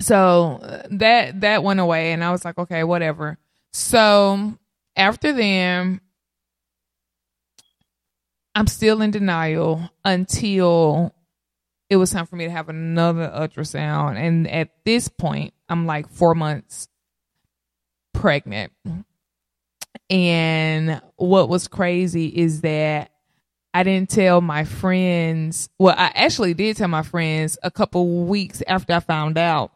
So 0.00 0.60
that 0.90 1.40
that 1.40 1.64
went 1.64 1.80
away 1.80 2.12
and 2.12 2.22
i 2.22 2.30
was 2.30 2.44
like 2.44 2.56
okay 2.56 2.84
whatever. 2.84 3.36
So 3.72 4.54
after 4.94 5.32
then 5.32 6.00
i'm 8.54 8.66
still 8.66 9.02
in 9.02 9.10
denial 9.10 9.90
until 10.04 11.14
it 11.90 11.96
was 11.96 12.10
time 12.10 12.26
for 12.26 12.36
me 12.36 12.44
to 12.44 12.50
have 12.50 12.68
another 12.68 13.28
ultrasound. 13.28 14.16
And 14.16 14.48
at 14.48 14.70
this 14.84 15.08
point 15.08 15.52
i'm 15.68 15.86
like 15.86 16.08
four 16.08 16.34
months 16.36 16.88
pregnant. 18.12 18.72
And 20.10 21.02
what 21.16 21.48
was 21.48 21.66
crazy 21.68 22.26
is 22.26 22.60
that 22.62 23.10
I 23.74 23.82
didn't 23.82 24.10
tell 24.10 24.40
my 24.40 24.64
friends. 24.64 25.68
Well, 25.78 25.94
I 25.96 26.10
actually 26.14 26.54
did 26.54 26.76
tell 26.76 26.88
my 26.88 27.02
friends 27.02 27.58
a 27.62 27.70
couple 27.70 28.24
weeks 28.24 28.62
after 28.66 28.94
I 28.94 29.00
found 29.00 29.38
out 29.38 29.72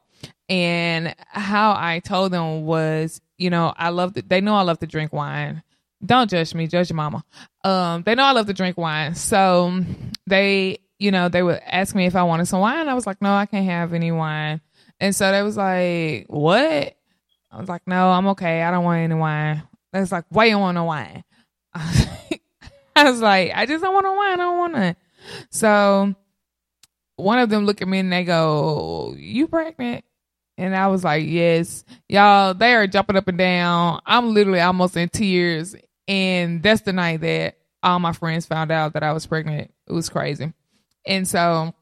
and 0.49 1.14
how 1.28 1.72
I 1.72 2.00
told 2.00 2.32
them 2.32 2.64
was, 2.64 3.20
you 3.38 3.50
know, 3.50 3.72
I 3.76 3.90
love, 3.90 4.14
to, 4.14 4.22
they 4.22 4.40
know 4.40 4.54
I 4.54 4.62
love 4.62 4.78
to 4.80 4.87
drink 4.87 5.12
wine. 5.12 5.62
Don't 6.04 6.28
judge 6.28 6.54
me, 6.54 6.66
judge 6.66 6.90
your 6.90 6.96
mama. 6.96 7.25
Um, 7.64 8.02
they 8.02 8.14
know 8.14 8.25
I 8.25 8.32
love 8.32 8.46
to 8.46 8.52
drink 8.52 8.76
wine. 8.76 9.14
So 9.14 9.84
they, 10.26 10.78
you 10.99 11.11
know, 11.11 11.28
they 11.28 11.42
would 11.42 11.61
ask 11.64 11.94
me 11.94 12.06
if 12.06 12.16
I 12.16 12.25
wanted 12.25 12.46
some 12.46 12.61
wine. 12.61 12.88
I 12.88 12.94
was 12.94 13.06
like, 13.06 13.22
no, 13.22 13.32
I 13.32 13.46
can't 13.46 13.66
have 13.66 13.92
any 13.92 14.11
wine. 14.11 14.61
And 14.99 15.14
so 15.14 15.30
they 15.30 15.42
was 15.42 15.56
like, 15.56 16.26
what? 16.28 16.96
I 17.50 17.58
was 17.58 17.68
like, 17.68 17.82
no, 17.87 18.11
I'm 18.11 18.28
okay. 18.28 18.62
I 18.62 18.70
don't 18.70 18.84
want 18.84 19.00
any 19.00 19.14
wine. 19.14 19.62
They 19.92 20.00
was 20.00 20.12
like, 20.12 20.25
why 20.28 20.46
you 20.46 20.58
want 20.58 20.75
no 20.75 20.84
wine? 20.84 21.22
I 22.96 23.11
was 23.11 23.20
like, 23.20 23.52
I 23.54 23.66
just 23.66 23.82
don't 23.82 23.94
want 23.94 24.06
to 24.06 24.12
wine. 24.12 24.32
I 24.32 24.37
don't 24.37 24.58
want 24.58 24.75
to. 24.75 24.96
So 25.50 26.14
one 27.16 27.38
of 27.38 27.49
them 27.49 27.64
look 27.64 27.82
at 27.82 27.88
me 27.88 27.99
and 28.00 28.12
they 28.12 28.25
go, 28.25 29.14
you 29.16 29.49
pregnant? 29.49 30.04
And 30.58 30.76
I 30.76 30.88
was 30.88 31.02
like, 31.02 31.25
yes, 31.26 31.84
y'all, 32.08 32.54
they 32.54 32.75
are 32.75 32.87
jumping 32.87 33.16
up 33.16 33.28
and 33.28 33.38
down. 33.38 34.00
I'm 34.04 34.34
literally 34.34 34.61
almost 34.61 34.96
in 34.96 35.08
tears. 35.08 35.75
And 36.06 36.62
that's 36.62 36.82
the 36.82 36.92
night 36.92 37.22
that 37.22 37.56
all 37.82 37.99
my 37.99 38.12
friends 38.12 38.46
found 38.46 38.70
out 38.70 38.92
that 38.92 39.02
I 39.02 39.12
was 39.12 39.26
pregnant. 39.26 39.72
It 39.87 39.92
was 39.92 40.08
crazy. 40.08 40.52
And 41.06 41.26
so, 41.26 41.75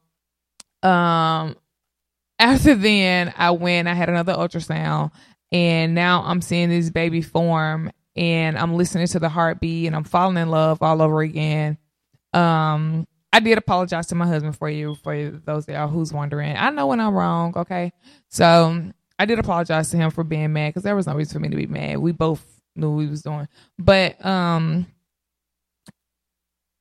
um, 0.83 1.55
after 2.39 2.75
then, 2.75 3.33
I 3.37 3.51
went, 3.51 3.87
I 3.87 3.93
had 3.93 4.09
another 4.09 4.33
ultrasound, 4.33 5.11
and 5.51 5.93
now 5.93 6.23
I'm 6.25 6.41
seeing 6.41 6.69
this 6.69 6.89
baby 6.89 7.21
form, 7.21 7.91
and 8.15 8.57
I'm 8.57 8.75
listening 8.75 9.07
to 9.07 9.19
the 9.19 9.29
heartbeat, 9.29 9.87
and 9.87 9.95
I'm 9.95 10.03
falling 10.03 10.37
in 10.37 10.49
love 10.49 10.81
all 10.81 11.01
over 11.01 11.21
again. 11.21 11.77
Um, 12.33 13.07
I 13.33 13.39
did 13.39 13.57
apologize 13.57 14.07
to 14.07 14.15
my 14.15 14.27
husband 14.27 14.57
for 14.57 14.69
you, 14.69 14.95
for 14.95 15.29
those 15.45 15.67
y'all 15.67 15.87
who's 15.87 16.11
wondering. 16.11 16.55
I 16.57 16.69
know 16.69 16.87
when 16.87 16.99
I'm 16.99 17.13
wrong, 17.13 17.53
okay? 17.55 17.93
So 18.29 18.91
I 19.17 19.25
did 19.25 19.39
apologize 19.39 19.89
to 19.91 19.97
him 19.97 20.11
for 20.11 20.23
being 20.23 20.51
mad 20.51 20.69
because 20.69 20.83
there 20.83 20.95
was 20.95 21.07
no 21.07 21.15
reason 21.15 21.33
for 21.33 21.39
me 21.39 21.49
to 21.49 21.55
be 21.55 21.67
mad. 21.67 21.99
We 21.99 22.11
both 22.11 22.43
knew 22.75 22.89
what 22.89 22.97
we 22.97 23.07
was 23.07 23.21
doing. 23.21 23.47
But 23.77 24.23
um 24.25 24.87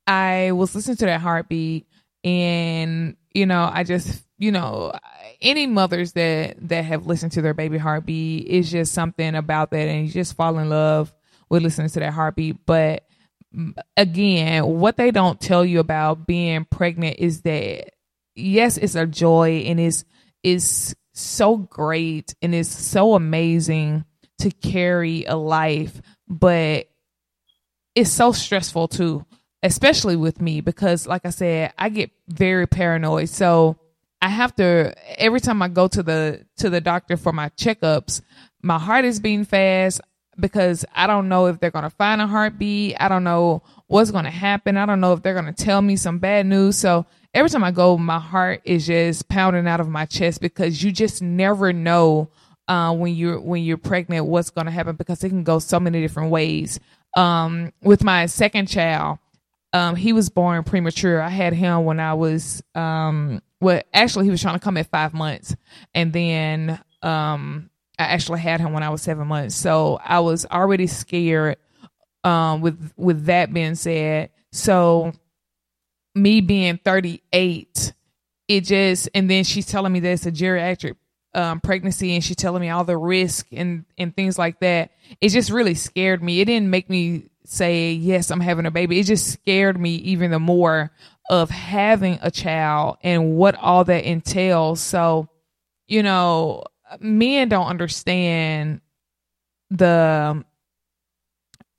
I 0.06 0.52
was 0.52 0.74
listening 0.74 0.96
to 0.98 1.06
that 1.06 1.20
heartbeat 1.20 1.86
and 2.24 3.16
you 3.32 3.46
know, 3.46 3.70
I 3.72 3.84
just 3.84 4.24
you 4.38 4.50
know, 4.50 4.92
any 5.40 5.66
mothers 5.66 6.12
that 6.12 6.56
that 6.68 6.84
have 6.84 7.06
listened 7.06 7.32
to 7.32 7.42
their 7.42 7.54
baby 7.54 7.78
heartbeat, 7.78 8.46
is 8.46 8.70
just 8.70 8.92
something 8.92 9.34
about 9.34 9.70
that 9.70 9.86
and 9.88 10.06
you 10.06 10.12
just 10.12 10.34
fall 10.34 10.58
in 10.58 10.68
love 10.68 11.14
with 11.50 11.62
listening 11.62 11.90
to 11.90 12.00
that 12.00 12.12
heartbeat. 12.12 12.64
But 12.64 13.04
again, 13.96 14.64
what 14.64 14.96
they 14.96 15.10
don't 15.10 15.40
tell 15.40 15.64
you 15.64 15.80
about 15.80 16.26
being 16.26 16.64
pregnant 16.64 17.16
is 17.18 17.42
that 17.42 17.90
yes, 18.34 18.76
it's 18.76 18.94
a 18.94 19.06
joy 19.06 19.64
and 19.66 19.78
it's 19.80 20.04
is 20.42 20.96
so 21.12 21.56
great 21.56 22.34
and 22.40 22.54
it's 22.54 22.70
so 22.70 23.14
amazing 23.14 24.04
to 24.38 24.50
carry 24.50 25.24
a 25.24 25.36
life, 25.36 26.00
but 26.28 26.88
it's 27.94 28.10
so 28.10 28.32
stressful 28.32 28.88
too, 28.88 29.26
especially 29.62 30.16
with 30.16 30.40
me 30.40 30.60
because 30.60 31.06
like 31.06 31.26
I 31.26 31.30
said, 31.30 31.74
I 31.76 31.88
get 31.90 32.10
very 32.28 32.66
paranoid. 32.66 33.28
So 33.28 33.76
I 34.22 34.28
have 34.28 34.54
to 34.56 34.94
every 35.20 35.40
time 35.40 35.60
I 35.60 35.68
go 35.68 35.88
to 35.88 36.02
the 36.02 36.46
to 36.58 36.70
the 36.70 36.80
doctor 36.80 37.16
for 37.16 37.32
my 37.32 37.48
checkups, 37.50 38.22
my 38.62 38.78
heart 38.78 39.04
is 39.04 39.20
beating 39.20 39.44
fast 39.44 40.00
because 40.40 40.84
I 40.94 41.06
don't 41.06 41.28
know 41.28 41.46
if 41.46 41.60
they're 41.60 41.70
going 41.70 41.84
to 41.84 41.90
find 41.90 42.20
a 42.20 42.26
heartbeat. 42.26 42.96
I 42.98 43.08
don't 43.08 43.24
know 43.24 43.62
what's 43.86 44.10
going 44.10 44.24
to 44.24 44.30
happen. 44.30 44.76
I 44.76 44.86
don't 44.86 45.00
know 45.00 45.12
if 45.12 45.22
they're 45.22 45.40
going 45.40 45.52
to 45.52 45.64
tell 45.64 45.82
me 45.82 45.96
some 45.96 46.18
bad 46.18 46.46
news. 46.46 46.76
So 46.76 47.06
every 47.34 47.50
time 47.50 47.64
I 47.64 47.70
go, 47.70 47.96
my 47.98 48.18
heart 48.18 48.62
is 48.64 48.86
just 48.86 49.28
pounding 49.28 49.66
out 49.66 49.80
of 49.80 49.88
my 49.88 50.06
chest 50.06 50.40
because 50.40 50.82
you 50.82 50.92
just 50.92 51.22
never 51.22 51.72
know 51.72 52.30
uh, 52.68 52.94
when 52.94 53.14
you're 53.14 53.40
when 53.40 53.62
you're 53.62 53.76
pregnant 53.76 54.26
what's 54.26 54.50
going 54.50 54.66
to 54.66 54.70
happen 54.70 54.96
because 54.96 55.24
it 55.24 55.28
can 55.28 55.44
go 55.44 55.58
so 55.58 55.80
many 55.80 56.00
different 56.00 56.30
ways. 56.30 56.78
Um, 57.16 57.72
with 57.82 58.04
my 58.04 58.26
second 58.26 58.66
child, 58.66 59.18
um, 59.72 59.96
he 59.96 60.12
was 60.12 60.30
born 60.30 60.62
premature. 60.62 61.20
I 61.20 61.28
had 61.28 61.52
him 61.52 61.84
when 61.84 61.98
I 61.98 62.14
was 62.14 62.62
um, 62.74 63.42
well, 63.60 63.82
actually, 63.92 64.24
he 64.24 64.30
was 64.30 64.40
trying 64.40 64.54
to 64.54 64.60
come 64.60 64.76
at 64.76 64.90
five 64.90 65.12
months, 65.12 65.54
and 65.94 66.12
then 66.12 66.80
um, 67.02 67.69
I 68.00 68.04
actually 68.04 68.40
had 68.40 68.60
him 68.60 68.72
when 68.72 68.82
I 68.82 68.88
was 68.88 69.02
seven 69.02 69.28
months. 69.28 69.54
So 69.54 70.00
I 70.02 70.20
was 70.20 70.46
already 70.46 70.86
scared. 70.86 71.58
Um, 72.22 72.60
with 72.60 72.92
with 72.96 73.26
that 73.26 73.52
being 73.52 73.74
said, 73.76 74.30
so 74.52 75.12
me 76.14 76.42
being 76.42 76.78
38, 76.84 77.94
it 78.48 78.60
just 78.62 79.08
and 79.14 79.30
then 79.30 79.44
she's 79.44 79.66
telling 79.66 79.92
me 79.92 80.00
that 80.00 80.10
it's 80.10 80.26
a 80.26 80.32
geriatric 80.32 80.96
um, 81.34 81.60
pregnancy 81.60 82.14
and 82.14 82.22
she's 82.22 82.36
telling 82.36 82.60
me 82.60 82.68
all 82.68 82.84
the 82.84 82.96
risk 82.96 83.46
and 83.52 83.84
and 83.96 84.14
things 84.14 84.38
like 84.38 84.60
that. 84.60 84.90
It 85.20 85.30
just 85.30 85.50
really 85.50 85.74
scared 85.74 86.22
me. 86.22 86.40
It 86.40 86.46
didn't 86.46 86.68
make 86.68 86.90
me 86.90 87.30
say 87.44 87.92
yes, 87.92 88.30
I'm 88.30 88.40
having 88.40 88.66
a 88.66 88.70
baby. 88.70 89.00
It 89.00 89.04
just 89.04 89.30
scared 89.30 89.80
me 89.80 89.94
even 89.96 90.30
the 90.30 90.38
more 90.38 90.90
of 91.30 91.48
having 91.48 92.18
a 92.22 92.30
child 92.30 92.98
and 93.02 93.36
what 93.36 93.54
all 93.56 93.84
that 93.84 94.04
entails. 94.04 94.80
So, 94.80 95.28
you 95.86 96.02
know, 96.02 96.64
men 96.98 97.48
don't 97.48 97.66
understand 97.66 98.80
the 99.70 100.44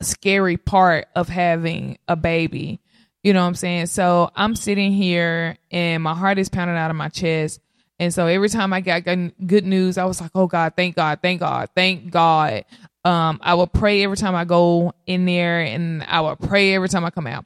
scary 0.02 0.58
part 0.58 1.08
of 1.16 1.30
having 1.30 1.98
a 2.08 2.16
baby. 2.16 2.80
You 3.24 3.34
know 3.34 3.42
what 3.42 3.48
I'm 3.48 3.56
saying? 3.56 3.86
So 3.88 4.32
I'm 4.36 4.56
sitting 4.56 4.92
here 4.92 5.58
and 5.70 6.02
my 6.02 6.16
heart 6.16 6.40
is 6.40 6.50
pounding 6.50 6.78
out 6.78 6.90
of 6.90 6.96
my 6.96 7.10
chest. 7.10 7.60
And 8.00 8.12
so 8.12 8.26
every 8.26 8.50
time 8.50 8.74
I 8.74 8.82
got 8.82 9.04
good 9.04 9.66
news, 9.66 10.00
I 10.00 10.06
was 10.06 10.20
like, 10.20 10.32
oh 10.34 10.48
God, 10.48 10.74
thank 10.76 10.96
God, 10.96 11.20
thank 11.22 11.40
God, 11.40 11.70
thank 11.76 12.10
God. 12.10 12.66
Um, 13.06 13.40
I 13.44 13.54
will 13.54 13.68
pray 13.68 14.04
every 14.04 14.18
time 14.18 14.34
I 14.36 14.44
go 14.46 14.94
in 15.06 15.26
there 15.26 15.62
and 15.62 16.04
I 16.04 16.22
will 16.22 16.36
pray 16.36 16.74
every 16.74 16.90
time 16.90 17.06
I 17.06 17.12
come 17.12 17.28
out. 17.28 17.46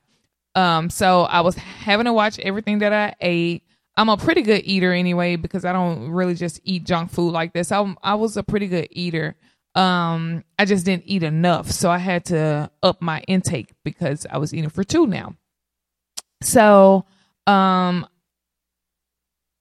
Um, 0.56 0.90
so 0.90 1.24
I 1.24 1.42
was 1.42 1.56
having 1.56 2.06
to 2.06 2.14
watch 2.14 2.40
everything 2.40 2.80
that 2.80 2.94
I 2.94 3.16
ate. 3.20 3.64
I'm 3.98 4.10
a 4.10 4.18
pretty 4.18 4.42
good 4.42 4.64
eater 4.66 4.92
anyway 4.92 5.38
because 5.38 5.64
I 5.64 5.72
don't 5.72 6.10
really 6.10 6.36
just 6.36 6.60
eat 6.64 6.84
junk 6.84 7.12
food 7.12 7.32
like 7.32 7.54
this. 7.54 7.72
I 7.72 7.96
I 8.04 8.16
was 8.16 8.36
a 8.38 8.44
pretty 8.44 8.68
good 8.68 8.88
eater. 8.92 9.36
Um, 9.74 10.44
I 10.58 10.66
just 10.66 10.86
didn't 10.86 11.04
eat 11.06 11.24
enough, 11.24 11.70
so 11.72 11.90
I 11.90 11.98
had 11.98 12.26
to 12.26 12.72
up 12.82 13.02
my 13.02 13.22
intake 13.28 13.72
because 13.84 14.26
I 14.30 14.38
was 14.38 14.54
eating 14.54 14.70
for 14.70 14.84
two 14.84 15.06
now. 15.06 15.36
So, 16.42 17.06
um, 17.46 18.08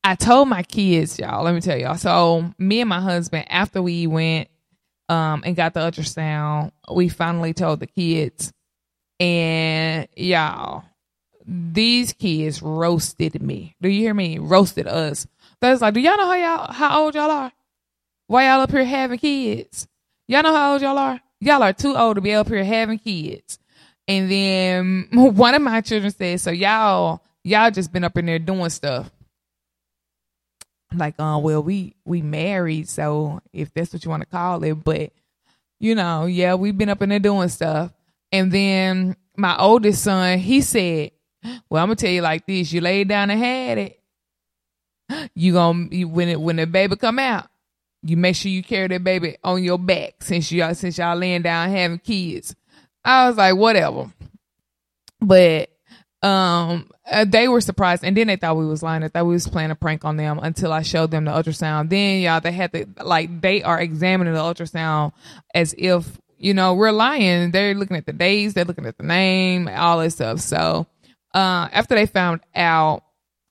I 0.05 0.15
told 0.15 0.49
my 0.49 0.63
kids, 0.63 1.19
y'all. 1.19 1.43
Let 1.45 1.55
me 1.55 1.61
tell 1.61 1.77
y'all. 1.77 1.97
So, 1.97 2.53
me 2.59 2.81
and 2.81 2.89
my 2.89 3.01
husband, 3.01 3.47
after 3.49 3.83
we 3.83 4.07
went 4.07 4.49
um 5.09 5.43
and 5.45 5.57
got 5.57 5.75
the 5.75 5.81
ultrasound, 5.81 6.73
we 6.93 7.09
finally 7.09 7.53
told 7.53 7.81
the 7.81 7.87
kids, 7.87 8.53
and 9.21 10.09
y'all 10.17 10.85
these 11.47 12.13
kids 12.13 12.63
roasted 12.63 13.41
me. 13.43 13.77
Do 13.81 13.89
you 13.89 14.01
hear 14.01 14.15
me? 14.15 14.39
Roasted 14.39 14.87
us. 14.87 15.27
That's 15.61 15.81
like, 15.81 15.95
do 15.95 16.01
y'all 16.01 16.17
know 16.17 16.27
how 16.27 16.35
y'all 16.35 16.73
how 16.73 17.03
old 17.03 17.15
y'all 17.15 17.31
are? 17.31 17.53
Why 18.27 18.47
y'all 18.49 18.63
up 18.63 18.71
here 18.71 18.85
having 18.85 19.19
kids? 19.19 19.87
Y'all 20.27 20.43
know 20.43 20.55
how 20.55 20.73
old 20.73 20.83
y'all 20.83 20.99
are? 20.99 21.21
Y'all 21.41 21.63
are 21.63 21.73
too 21.73 21.95
old 21.97 22.17
to 22.17 22.21
be 22.21 22.33
up 22.33 22.49
here 22.49 22.65
having 22.65 22.99
kids. 22.99 23.59
And 24.09 24.31
then 24.31 25.09
one 25.13 25.55
of 25.55 25.63
my 25.63 25.81
children 25.81 26.13
said, 26.13 26.41
So 26.41 26.51
y'all 26.51 27.23
y'all 27.43 27.71
just 27.71 27.93
been 27.93 28.05
up 28.05 28.17
in 28.17 28.27
there 28.27 28.39
doing 28.39 28.71
stuff. 28.71 29.11
I'm 30.91 30.99
like, 30.99 31.15
uh, 31.19 31.39
well, 31.43 31.63
we 31.63 31.95
we 32.05 32.23
married, 32.23 32.89
so 32.89 33.41
if 33.53 33.75
that's 33.75 33.93
what 33.93 34.05
you 34.05 34.11
want 34.11 34.23
to 34.23 34.29
call 34.29 34.63
it, 34.65 34.75
but 34.75 35.13
you 35.81 35.95
know, 35.95 36.27
yeah, 36.27 36.55
we've 36.55 36.77
been 36.77 36.89
up 36.89 37.03
in 37.03 37.11
there 37.11 37.19
doing 37.19 37.49
stuff. 37.49 37.93
And 38.33 38.51
then 38.51 39.17
my 39.37 39.57
oldest 39.59 40.03
son, 40.03 40.39
he 40.39 40.61
said, 40.61 41.11
Well, 41.69 41.83
I'm 41.83 41.89
gonna 41.89 41.97
tell 41.97 42.11
you 42.11 42.23
like 42.23 42.47
this, 42.47 42.73
you 42.73 42.81
laid 42.81 43.09
down 43.09 43.31
and 43.31 43.39
had 43.39 43.79
it. 43.79 44.01
You 45.35 45.53
gonna 45.53 45.89
you, 45.91 46.09
when 46.09 46.29
it 46.29 46.41
when 46.41 46.57
the 46.57 46.67
baby 46.67 46.97
come 46.97 47.19
out, 47.19 47.49
you 48.03 48.17
make 48.17 48.37
sure 48.37 48.51
you 48.51 48.63
carry 48.63 48.89
that 48.89 49.05
baby 49.05 49.37
on 49.45 49.63
your 49.63 49.79
back 49.79 50.23
since 50.23 50.51
y'all 50.51 50.75
since 50.75 50.99
y'all 50.99 51.17
laying 51.17 51.43
down 51.43 51.71
having 51.71 51.99
kids. 51.99 52.55
I 53.05 53.29
was 53.29 53.37
like, 53.37 53.57
whatever. 53.57 54.13
But 55.21 55.71
um 56.23 56.91
uh, 57.11 57.25
they 57.27 57.49
were 57.49 57.61
surprised. 57.61 58.03
And 58.05 58.17
then 58.17 58.29
they 58.29 58.37
thought 58.37 58.57
we 58.57 58.67
was 58.67 58.83
lying. 58.83 59.03
They 59.03 59.09
thought 59.09 59.27
we 59.27 59.35
was 59.35 59.47
playing 59.47 59.71
a 59.71 59.75
prank 59.75 60.05
on 60.05 60.17
them 60.17 60.39
until 60.43 60.73
i 60.73 60.81
showed 60.83 61.11
them 61.11 61.27
the 61.27 61.31
ultrasound. 61.31 61.91
Then 61.91 62.21
y'all 62.21 62.41
they 62.41 62.53
had 62.53 62.73
to 62.73 62.87
like 63.03 63.41
they 63.41 63.63
are 63.63 63.81
examining 63.81 64.35
the 64.35 64.41
ultrasound 64.41 65.13
as 65.55 65.75
if 65.77 66.19
you 66.39 66.55
know 66.55 66.75
we're 66.75 66.93
lying. 66.93 67.51
They're 67.51 67.75
looking 67.75 67.97
at 67.97 68.07
the 68.07 68.13
days 68.13 68.55
they're 68.55 68.65
looking 68.65 68.87
at 68.87 68.97
the 68.97 69.05
name 69.05 69.69
all 69.69 69.99
this 69.99 70.15
stuff. 70.15 70.41
So 70.41 70.87
uh 71.35 71.69
after 71.73 71.95
they 71.95 72.07
found 72.07 72.41
out 72.55 73.05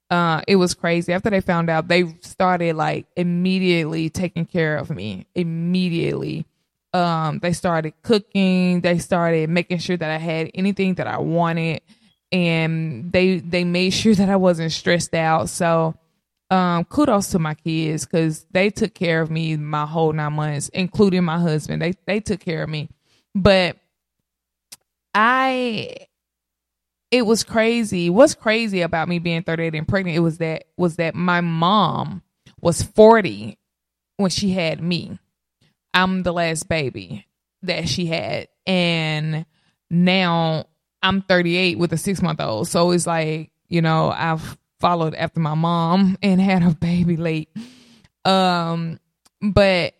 uh 0.09 0.41
it 0.47 0.55
was 0.55 0.73
crazy. 0.73 1.13
After 1.13 1.29
they 1.29 1.41
found 1.41 1.69
out 1.69 1.87
they 1.87 2.15
started 2.21 2.75
like 2.75 3.07
immediately 3.15 4.09
taking 4.09 4.45
care 4.45 4.77
of 4.77 4.89
me. 4.89 5.27
Immediately. 5.35 6.45
Um 6.93 7.39
they 7.39 7.53
started 7.53 7.93
cooking. 8.01 8.81
They 8.81 8.97
started 8.99 9.49
making 9.49 9.79
sure 9.79 9.97
that 9.97 10.09
i 10.09 10.17
had 10.17 10.51
anything 10.53 10.95
that 10.95 11.07
i 11.07 11.17
wanted. 11.17 11.81
And 12.31 13.11
they 13.11 13.39
they 13.39 13.63
made 13.63 13.91
sure 13.91 14.15
that 14.15 14.29
I 14.29 14.37
wasn't 14.37 14.71
stressed 14.71 15.13
out. 15.13 15.49
So 15.49 15.95
um, 16.53 16.85
kudos 16.85 17.31
to 17.31 17.39
my 17.39 17.55
kids 17.55 18.05
because 18.05 18.45
they 18.51 18.69
took 18.69 18.93
care 18.93 19.21
of 19.21 19.31
me 19.31 19.57
my 19.57 19.85
whole 19.87 20.13
nine 20.13 20.33
months, 20.33 20.69
including 20.69 21.23
my 21.23 21.39
husband. 21.39 21.81
They 21.81 21.93
they 22.05 22.19
took 22.19 22.41
care 22.41 22.63
of 22.63 22.69
me, 22.69 22.89
but 23.33 23.77
I 25.15 26.07
it 27.13 27.27
was 27.27 27.43
crazy. 27.43 28.09
What's 28.09 28.33
crazy 28.33 28.81
about 28.81 29.07
me 29.07 29.19
being 29.19 29.43
38 29.43 29.75
and 29.75 29.87
pregnant? 29.87 30.17
It 30.17 30.21
was 30.21 30.39
that 30.39 30.63
was 30.77 30.95
that 30.95 31.13
my 31.13 31.41
mom 31.41 32.23
was 32.59 32.81
40 32.81 33.59
when 34.17 34.31
she 34.31 34.49
had 34.49 34.81
me. 34.81 35.19
I'm 35.93 36.23
the 36.23 36.33
last 36.33 36.67
baby 36.67 37.27
that 37.61 37.87
she 37.87 38.07
had, 38.07 38.47
and 38.65 39.45
now 39.91 40.65
I'm 41.03 41.21
38 41.21 41.77
with 41.77 41.93
a 41.93 41.97
six 41.97 42.19
month 42.19 42.41
old. 42.41 42.67
So 42.67 42.89
it's 42.89 43.05
like, 43.05 43.51
you 43.69 43.83
know, 43.83 44.09
I've 44.09 44.57
followed 44.79 45.13
after 45.13 45.39
my 45.39 45.53
mom 45.53 46.17
and 46.23 46.41
had 46.41 46.63
a 46.63 46.71
baby 46.71 47.15
late. 47.15 47.49
Um, 48.25 48.99
but 49.39 49.93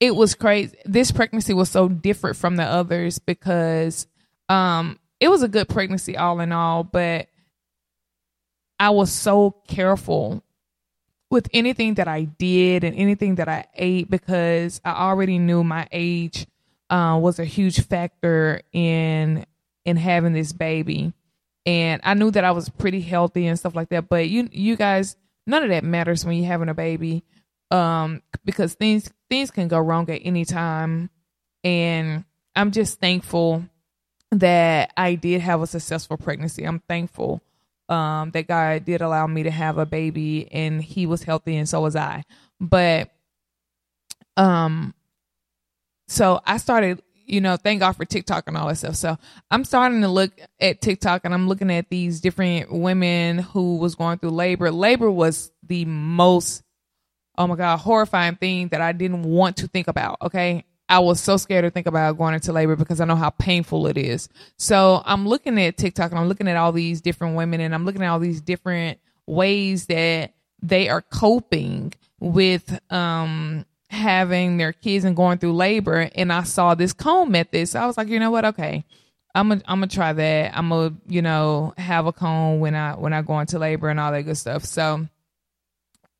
it 0.00 0.16
was 0.16 0.34
crazy. 0.34 0.76
This 0.84 1.12
pregnancy 1.12 1.54
was 1.54 1.70
so 1.70 1.88
different 1.88 2.36
from 2.36 2.56
the 2.56 2.64
others 2.64 3.20
because 3.20 4.08
um 4.48 4.98
it 5.20 5.28
was 5.28 5.42
a 5.42 5.48
good 5.48 5.68
pregnancy 5.68 6.16
all 6.16 6.40
in 6.40 6.52
all, 6.52 6.84
but 6.84 7.28
I 8.78 8.90
was 8.90 9.10
so 9.10 9.56
careful 9.66 10.42
with 11.30 11.48
anything 11.52 11.94
that 11.94 12.08
I 12.08 12.24
did 12.24 12.84
and 12.84 12.96
anything 12.96 13.36
that 13.36 13.48
I 13.48 13.66
ate 13.74 14.08
because 14.08 14.80
I 14.84 14.92
already 14.92 15.38
knew 15.38 15.62
my 15.64 15.86
age 15.92 16.46
uh, 16.88 17.18
was 17.20 17.38
a 17.38 17.44
huge 17.44 17.80
factor 17.82 18.62
in 18.72 19.44
in 19.84 19.96
having 19.96 20.32
this 20.32 20.52
baby. 20.52 21.12
And 21.66 22.00
I 22.04 22.14
knew 22.14 22.30
that 22.30 22.44
I 22.44 22.52
was 22.52 22.68
pretty 22.68 23.00
healthy 23.00 23.46
and 23.46 23.58
stuff 23.58 23.74
like 23.74 23.90
that. 23.90 24.08
But 24.08 24.28
you 24.28 24.48
you 24.52 24.76
guys, 24.76 25.16
none 25.46 25.62
of 25.62 25.70
that 25.70 25.84
matters 25.84 26.24
when 26.24 26.36
you're 26.36 26.46
having 26.46 26.68
a 26.68 26.74
baby. 26.74 27.24
Um, 27.70 28.22
because 28.44 28.74
things 28.74 29.10
things 29.28 29.50
can 29.50 29.68
go 29.68 29.78
wrong 29.78 30.08
at 30.08 30.22
any 30.24 30.44
time. 30.44 31.10
And 31.64 32.24
I'm 32.56 32.70
just 32.70 33.00
thankful 33.00 33.64
that 34.30 34.92
I 34.96 35.14
did 35.14 35.40
have 35.40 35.62
a 35.62 35.66
successful 35.66 36.16
pregnancy. 36.16 36.64
I'm 36.64 36.80
thankful 36.80 37.42
um, 37.88 38.30
that 38.32 38.46
God 38.46 38.84
did 38.84 39.00
allow 39.00 39.26
me 39.26 39.44
to 39.44 39.50
have 39.50 39.78
a 39.78 39.86
baby 39.86 40.52
and 40.52 40.82
he 40.82 41.06
was 41.06 41.22
healthy 41.22 41.56
and 41.56 41.68
so 41.68 41.80
was 41.80 41.96
I. 41.96 42.24
But 42.60 43.10
um 44.36 44.94
so 46.06 46.40
I 46.46 46.58
started 46.58 47.02
you 47.28 47.42
know, 47.42 47.56
thank 47.56 47.80
God 47.80 47.92
for 47.92 48.06
TikTok 48.06 48.44
and 48.46 48.56
all 48.56 48.68
that 48.68 48.76
stuff. 48.76 48.96
So 48.96 49.18
I'm 49.50 49.64
starting 49.64 50.00
to 50.00 50.08
look 50.08 50.32
at 50.60 50.80
TikTok 50.80 51.22
and 51.24 51.34
I'm 51.34 51.46
looking 51.46 51.70
at 51.70 51.90
these 51.90 52.22
different 52.22 52.72
women 52.72 53.38
who 53.38 53.76
was 53.76 53.94
going 53.94 54.18
through 54.18 54.30
labor. 54.30 54.70
Labor 54.70 55.10
was 55.10 55.52
the 55.62 55.84
most, 55.84 56.62
oh 57.36 57.46
my 57.46 57.54
God, 57.54 57.76
horrifying 57.76 58.36
thing 58.36 58.68
that 58.68 58.80
I 58.80 58.92
didn't 58.92 59.24
want 59.24 59.58
to 59.58 59.68
think 59.68 59.88
about. 59.88 60.16
Okay. 60.22 60.64
I 60.88 61.00
was 61.00 61.20
so 61.20 61.36
scared 61.36 61.64
to 61.64 61.70
think 61.70 61.86
about 61.86 62.16
going 62.16 62.34
into 62.34 62.52
labor 62.52 62.76
because 62.76 63.00
I 63.00 63.04
know 63.04 63.16
how 63.16 63.30
painful 63.30 63.86
it 63.88 63.98
is. 63.98 64.28
So 64.56 65.02
I'm 65.04 65.28
looking 65.28 65.60
at 65.60 65.76
TikTok 65.76 66.10
and 66.10 66.18
I'm 66.18 66.28
looking 66.28 66.48
at 66.48 66.56
all 66.56 66.72
these 66.72 67.00
different 67.00 67.36
women 67.36 67.60
and 67.60 67.74
I'm 67.74 67.84
looking 67.84 68.02
at 68.02 68.08
all 68.08 68.18
these 68.18 68.40
different 68.40 68.98
ways 69.26 69.86
that 69.86 70.32
they 70.62 70.88
are 70.88 71.02
coping 71.02 71.92
with 72.20 72.80
um 72.90 73.64
having 73.90 74.56
their 74.56 74.72
kids 74.72 75.04
and 75.04 75.14
going 75.16 75.38
through 75.38 75.52
labor 75.52 76.10
and 76.14 76.32
I 76.32 76.42
saw 76.42 76.74
this 76.74 76.92
comb 76.92 77.32
method. 77.32 77.68
So 77.68 77.80
I 77.80 77.86
was 77.86 77.96
like, 77.96 78.08
you 78.08 78.18
know 78.18 78.30
what? 78.30 78.44
Okay. 78.44 78.84
I'm 79.34 79.50
gonna 79.50 79.62
I'm 79.66 79.80
gonna 79.80 79.88
try 79.88 80.12
that. 80.14 80.56
I'm 80.56 80.70
gonna, 80.70 80.94
you 81.06 81.22
know, 81.22 81.74
have 81.76 82.06
a 82.06 82.12
comb 82.12 82.60
when 82.60 82.74
I 82.74 82.94
when 82.94 83.12
I 83.12 83.22
go 83.22 83.38
into 83.40 83.58
labor 83.58 83.88
and 83.88 84.00
all 84.00 84.10
that 84.10 84.22
good 84.22 84.38
stuff. 84.38 84.64
So 84.64 85.06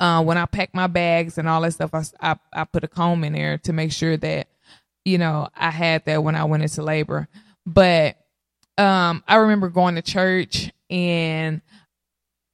uh, 0.01 0.23
when 0.23 0.39
I 0.39 0.47
pack 0.47 0.75
my 0.75 0.87
bags 0.87 1.39
and 1.39 1.49
all 1.49 1.61
that 1.63 1.73
stuff, 1.73 1.91
I, 1.93 2.05
I, 2.21 2.37
I 2.53 2.65
put 2.65 2.85
a 2.85 2.89
comb 2.89 3.25
in 3.25 3.33
there 3.33 3.59
to 3.59 3.73
make 3.73 3.93
sure 3.93 4.17
that, 4.17 4.49
you 5.09 5.19
know, 5.19 5.49
I 5.55 5.71
had 5.71 6.05
that 6.07 6.23
when 6.23 6.35
I 6.35 6.45
went 6.45 6.63
into 6.63 6.83
labor. 6.83 7.29
But 7.67 8.17
um, 8.77 9.25
I 9.27 9.37
remember 9.37 9.69
going 9.69 9.97
to 9.97 10.03
church 10.03 10.73
and 10.89 11.61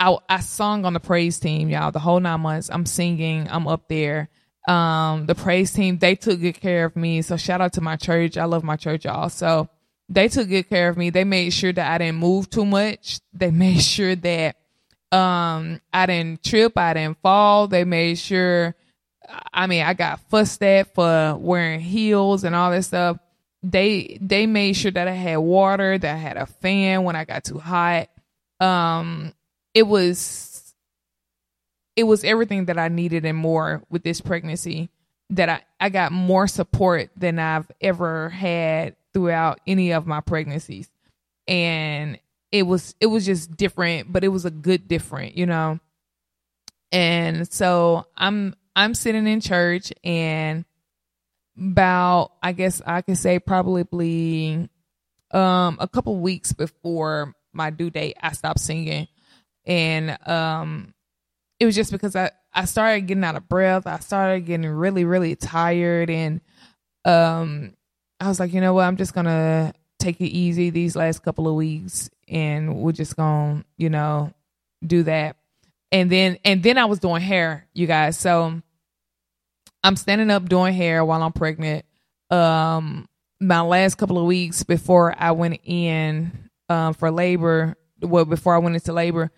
I, 0.00 0.16
I 0.28 0.40
sung 0.40 0.84
on 0.84 0.92
the 0.92 1.00
praise 1.00 1.38
team, 1.38 1.68
y'all, 1.68 1.92
the 1.92 1.98
whole 1.98 2.20
nine 2.20 2.40
months. 2.40 2.70
I'm 2.72 2.86
singing, 2.86 3.48
I'm 3.50 3.68
up 3.68 3.88
there 3.88 4.28
um, 4.66 5.26
the 5.26 5.34
praise 5.34 5.72
team, 5.72 5.98
they 5.98 6.14
took 6.14 6.40
good 6.40 6.60
care 6.60 6.86
of 6.86 6.96
me. 6.96 7.22
So 7.22 7.36
shout 7.36 7.60
out 7.60 7.74
to 7.74 7.80
my 7.80 7.96
church. 7.96 8.38
I 8.38 8.44
love 8.44 8.64
my 8.64 8.76
church, 8.76 9.04
y'all. 9.04 9.28
So 9.28 9.68
they 10.08 10.28
took 10.28 10.48
good 10.48 10.68
care 10.68 10.88
of 10.88 10.96
me. 10.96 11.10
They 11.10 11.24
made 11.24 11.52
sure 11.52 11.72
that 11.72 11.92
I 11.92 11.98
didn't 11.98 12.18
move 12.18 12.48
too 12.48 12.64
much. 12.64 13.20
They 13.32 13.50
made 13.50 13.82
sure 13.82 14.16
that 14.16 14.56
um 15.12 15.80
I 15.92 16.06
didn't 16.06 16.42
trip, 16.42 16.76
I 16.76 16.94
didn't 16.94 17.18
fall. 17.22 17.68
They 17.68 17.84
made 17.84 18.18
sure 18.18 18.74
I 19.52 19.66
mean, 19.66 19.82
I 19.82 19.94
got 19.94 20.20
fussed 20.30 20.62
at 20.62 20.94
for 20.94 21.36
wearing 21.38 21.80
heels 21.80 22.44
and 22.44 22.54
all 22.54 22.70
that 22.70 22.84
stuff. 22.84 23.18
They 23.62 24.18
they 24.20 24.46
made 24.46 24.74
sure 24.74 24.90
that 24.90 25.08
I 25.08 25.12
had 25.12 25.38
water, 25.38 25.96
that 25.96 26.14
I 26.14 26.18
had 26.18 26.36
a 26.36 26.46
fan 26.46 27.04
when 27.04 27.16
I 27.16 27.24
got 27.24 27.44
too 27.44 27.58
hot. 27.58 28.08
Um 28.60 29.32
it 29.72 29.84
was 29.84 30.74
it 31.96 32.04
was 32.04 32.24
everything 32.24 32.66
that 32.66 32.78
I 32.78 32.88
needed 32.88 33.24
and 33.24 33.38
more 33.38 33.82
with 33.88 34.02
this 34.02 34.20
pregnancy 34.20 34.90
that 35.30 35.48
I, 35.48 35.62
I 35.80 35.88
got 35.88 36.12
more 36.12 36.46
support 36.46 37.10
than 37.16 37.38
I've 37.38 37.70
ever 37.80 38.28
had 38.30 38.96
throughout 39.12 39.60
any 39.66 39.92
of 39.92 40.06
my 40.06 40.20
pregnancies. 40.20 40.90
And 41.46 42.18
it 42.52 42.64
was 42.64 42.94
it 43.00 43.06
was 43.06 43.26
just 43.26 43.56
different, 43.56 44.12
but 44.12 44.24
it 44.24 44.28
was 44.28 44.44
a 44.44 44.50
good 44.50 44.88
different, 44.88 45.36
you 45.36 45.46
know. 45.46 45.80
And 46.92 47.50
so 47.52 48.06
I'm 48.16 48.54
I'm 48.76 48.94
sitting 48.94 49.26
in 49.26 49.40
church 49.40 49.92
and 50.02 50.64
about 51.56 52.32
I 52.42 52.52
guess 52.52 52.82
I 52.84 53.02
could 53.02 53.18
say 53.18 53.38
probably 53.38 54.68
um 55.30 55.76
a 55.80 55.88
couple 55.88 56.16
weeks 56.16 56.52
before 56.52 57.34
my 57.52 57.70
due 57.70 57.90
date 57.90 58.16
I 58.20 58.32
stopped 58.32 58.58
singing 58.58 59.06
and 59.64 60.18
um 60.26 60.94
it 61.60 61.66
was 61.66 61.74
just 61.74 61.92
because 61.92 62.16
I, 62.16 62.30
I 62.52 62.64
started 62.64 63.06
getting 63.06 63.24
out 63.24 63.36
of 63.36 63.48
breath. 63.48 63.86
I 63.86 63.98
started 64.00 64.46
getting 64.46 64.66
really, 64.66 65.04
really 65.04 65.36
tired. 65.36 66.10
And 66.10 66.40
um, 67.04 67.74
I 68.20 68.28
was 68.28 68.40
like, 68.40 68.52
you 68.52 68.60
know 68.60 68.74
what? 68.74 68.84
I'm 68.84 68.96
just 68.96 69.14
going 69.14 69.26
to 69.26 69.72
take 69.98 70.20
it 70.20 70.26
easy 70.26 70.70
these 70.70 70.96
last 70.96 71.22
couple 71.22 71.48
of 71.48 71.54
weeks 71.54 72.10
and 72.28 72.76
we're 72.76 72.92
just 72.92 73.16
going 73.16 73.60
to, 73.60 73.64
you 73.76 73.90
know, 73.90 74.32
do 74.84 75.04
that. 75.04 75.36
And 75.92 76.10
then, 76.10 76.38
and 76.44 76.62
then 76.62 76.76
I 76.76 76.86
was 76.86 76.98
doing 76.98 77.22
hair, 77.22 77.66
you 77.72 77.86
guys. 77.86 78.18
So 78.18 78.60
I'm 79.84 79.96
standing 79.96 80.30
up 80.30 80.48
doing 80.48 80.72
hair 80.72 81.04
while 81.04 81.22
I'm 81.22 81.32
pregnant. 81.32 81.84
Um, 82.30 83.06
my 83.38 83.60
last 83.60 83.96
couple 83.96 84.18
of 84.18 84.24
weeks 84.24 84.62
before 84.64 85.14
I 85.16 85.32
went 85.32 85.60
in 85.62 86.32
um, 86.70 86.94
for 86.94 87.10
labor, 87.10 87.76
well, 88.00 88.24
before 88.24 88.54
I 88.54 88.58
went 88.58 88.74
into 88.76 88.94
labor, 88.94 89.30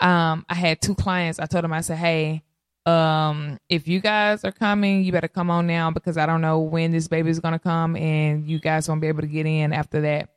um, 0.00 0.44
I 0.48 0.54
had 0.54 0.82
two 0.82 0.96
clients. 0.96 1.38
I 1.38 1.46
told 1.46 1.62
them, 1.62 1.72
I 1.72 1.82
said, 1.82 1.98
hey, 1.98 2.42
um, 2.84 3.60
if 3.68 3.86
you 3.86 4.00
guys 4.00 4.44
are 4.44 4.50
coming, 4.50 5.04
you 5.04 5.12
better 5.12 5.28
come 5.28 5.50
on 5.50 5.68
now 5.68 5.92
because 5.92 6.18
I 6.18 6.26
don't 6.26 6.40
know 6.40 6.58
when 6.58 6.90
this 6.90 7.06
baby 7.06 7.30
is 7.30 7.38
gonna 7.38 7.60
come, 7.60 7.94
and 7.94 8.48
you 8.48 8.58
guys 8.58 8.88
won't 8.88 9.00
be 9.00 9.06
able 9.06 9.20
to 9.20 9.28
get 9.28 9.46
in 9.46 9.72
after 9.72 10.00
that 10.00 10.30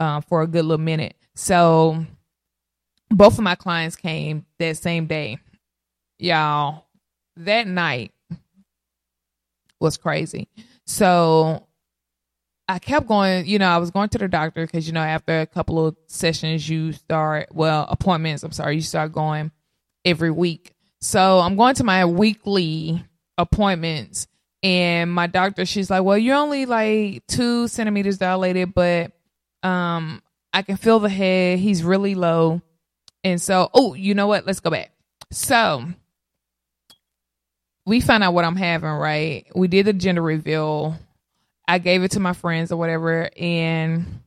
uh, 0.00 0.22
for 0.22 0.40
a 0.40 0.46
good 0.46 0.64
little 0.64 0.82
minute. 0.82 1.14
So 1.34 2.06
both 3.10 3.34
of 3.34 3.44
my 3.44 3.54
clients 3.54 3.96
came 3.96 4.46
that 4.58 4.78
same 4.78 5.06
day. 5.06 5.38
Y'all, 6.18 6.86
that 7.36 7.66
night 7.66 8.12
was 9.84 9.96
crazy. 9.96 10.48
So 10.86 11.68
I 12.66 12.78
kept 12.78 13.06
going, 13.06 13.46
you 13.46 13.58
know, 13.58 13.68
I 13.68 13.78
was 13.78 13.90
going 13.90 14.08
to 14.08 14.18
the 14.18 14.26
doctor 14.26 14.66
because, 14.66 14.86
you 14.86 14.92
know, 14.92 15.00
after 15.00 15.40
a 15.40 15.46
couple 15.46 15.86
of 15.86 15.96
sessions, 16.08 16.68
you 16.68 16.92
start, 16.92 17.50
well, 17.52 17.86
appointments, 17.88 18.42
I'm 18.42 18.52
sorry, 18.52 18.76
you 18.76 18.82
start 18.82 19.12
going 19.12 19.52
every 20.04 20.30
week. 20.30 20.74
So 21.00 21.38
I'm 21.38 21.56
going 21.56 21.74
to 21.76 21.84
my 21.84 22.06
weekly 22.06 23.04
appointments 23.38 24.26
and 24.62 25.12
my 25.12 25.26
doctor, 25.26 25.66
she's 25.66 25.90
like, 25.90 26.02
well, 26.02 26.16
you're 26.16 26.36
only 26.36 26.64
like 26.64 27.26
two 27.26 27.68
centimeters 27.68 28.18
dilated, 28.18 28.74
but, 28.74 29.12
um, 29.62 30.22
I 30.54 30.62
can 30.62 30.76
feel 30.76 31.00
the 31.00 31.08
head. 31.08 31.58
He's 31.58 31.82
really 31.82 32.14
low. 32.14 32.62
And 33.24 33.42
so, 33.42 33.70
oh, 33.74 33.94
you 33.94 34.14
know 34.14 34.26
what? 34.28 34.46
Let's 34.46 34.60
go 34.60 34.70
back. 34.70 34.92
So 35.30 35.84
we 37.86 38.00
found 38.00 38.24
out 38.24 38.34
what 38.34 38.44
I'm 38.44 38.56
having, 38.56 38.88
right? 38.90 39.46
We 39.54 39.68
did 39.68 39.86
the 39.86 39.92
gender 39.92 40.22
reveal 40.22 40.98
I 41.66 41.78
gave 41.78 42.02
it 42.02 42.12
to 42.12 42.20
my 42.20 42.32
friends 42.32 42.70
or 42.72 42.76
whatever. 42.76 43.30
And 43.36 44.20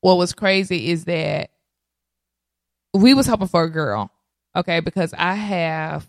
what 0.00 0.16
was 0.16 0.32
crazy 0.32 0.90
is 0.90 1.04
that 1.04 1.50
we 2.92 3.14
was 3.14 3.26
hoping 3.26 3.48
for 3.48 3.64
a 3.64 3.70
girl. 3.70 4.10
Okay, 4.56 4.80
because 4.80 5.12
I 5.16 5.34
have 5.34 6.08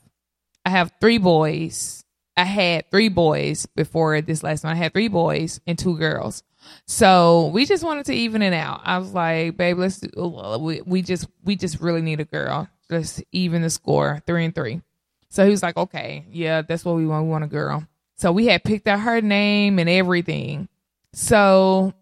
I 0.66 0.70
have 0.70 0.92
three 1.02 1.18
boys. 1.18 2.04
I 2.38 2.44
had 2.44 2.92
three 2.92 3.10
boys 3.10 3.66
before 3.66 4.22
this 4.22 4.44
last 4.44 4.64
one. 4.64 4.74
I 4.74 4.78
had 4.78 4.94
three 4.94 5.08
boys 5.08 5.60
and 5.66 5.80
two 5.80 5.98
girls. 5.98 6.44
So 6.86 7.48
we 7.48 7.66
just 7.66 7.84
wanted 7.84 8.08
to 8.08 8.14
even 8.14 8.42
it 8.42 8.54
out. 8.54 8.82
I 8.84 8.98
was 8.98 9.14
like, 9.14 9.56
babe, 9.58 9.78
let's 9.78 10.00
do, 10.00 10.58
we, 10.60 10.82
we 10.82 11.02
just 11.02 11.28
we 11.44 11.56
just 11.56 11.80
really 11.80 12.02
need 12.02 12.20
a 12.20 12.26
girl. 12.26 12.68
Let's 12.90 13.22
even 13.32 13.62
the 13.62 13.70
score, 13.70 14.22
three 14.28 14.46
and 14.46 14.54
three. 14.54 14.82
So 15.30 15.44
he 15.44 15.52
was 15.52 15.64
like, 15.64 15.78
okay, 15.78 16.26
yeah, 16.32 16.62
that's 16.62 16.86
what 16.86 16.96
we 16.96 17.06
want. 17.06 17.26
We 17.26 17.32
want 17.32 17.44
a 17.44 17.48
girl. 17.48 17.86
So 18.18 18.32
we 18.32 18.48
had 18.48 18.64
picked 18.64 18.88
out 18.88 19.02
her 19.02 19.22
name 19.22 19.80
and 19.80 19.90
everything. 19.90 20.70
So 21.14 21.94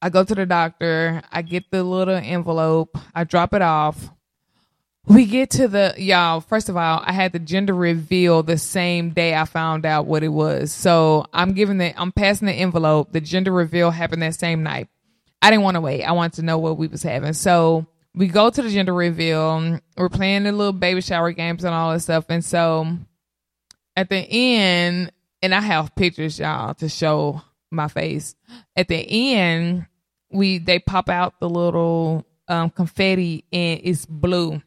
I 0.00 0.08
go 0.08 0.24
to 0.24 0.34
the 0.34 0.46
doctor, 0.46 1.22
I 1.30 1.42
get 1.42 1.70
the 1.70 1.84
little 1.84 2.16
envelope, 2.16 2.98
I 3.14 3.24
drop 3.24 3.54
it 3.54 3.62
off. 3.62 4.10
We 5.06 5.26
get 5.26 5.50
to 5.50 5.66
the 5.68 5.94
y'all, 5.96 6.40
first 6.40 6.68
of 6.68 6.76
all, 6.76 7.02
I 7.04 7.12
had 7.12 7.32
the 7.32 7.40
gender 7.40 7.74
reveal 7.74 8.42
the 8.42 8.58
same 8.58 9.10
day 9.10 9.34
I 9.34 9.44
found 9.44 9.84
out 9.84 10.06
what 10.06 10.22
it 10.22 10.28
was. 10.28 10.72
So 10.72 11.26
I'm 11.32 11.54
giving 11.54 11.78
the 11.78 11.92
I'm 12.00 12.12
passing 12.12 12.46
the 12.46 12.52
envelope. 12.52 13.12
The 13.12 13.20
gender 13.20 13.52
reveal 13.52 13.90
happened 13.90 14.22
that 14.22 14.34
same 14.34 14.62
night. 14.62 14.88
I 15.40 15.50
didn't 15.50 15.64
want 15.64 15.74
to 15.74 15.80
wait. 15.80 16.04
I 16.04 16.12
wanted 16.12 16.34
to 16.34 16.42
know 16.42 16.58
what 16.58 16.78
we 16.78 16.86
was 16.86 17.02
having. 17.02 17.32
So 17.32 17.86
we 18.14 18.28
go 18.28 18.50
to 18.50 18.62
the 18.62 18.70
gender 18.70 18.92
reveal. 18.92 19.78
We're 19.96 20.08
playing 20.08 20.44
the 20.44 20.52
little 20.52 20.72
baby 20.72 21.00
shower 21.00 21.32
games 21.32 21.64
and 21.64 21.74
all 21.74 21.92
this 21.92 22.04
stuff. 22.04 22.26
And 22.28 22.44
so 22.44 22.86
at 23.96 24.08
the 24.08 24.16
end, 24.16 25.12
and 25.40 25.54
I 25.54 25.60
have 25.60 25.94
pictures, 25.94 26.38
y'all, 26.38 26.74
to 26.74 26.88
show 26.88 27.42
my 27.70 27.88
face. 27.88 28.34
At 28.76 28.88
the 28.88 28.96
end, 29.34 29.86
we 30.30 30.58
they 30.58 30.78
pop 30.78 31.08
out 31.08 31.40
the 31.40 31.48
little 31.48 32.24
um, 32.48 32.70
confetti 32.70 33.44
and 33.52 33.80
it's 33.82 34.06
blue. 34.06 34.62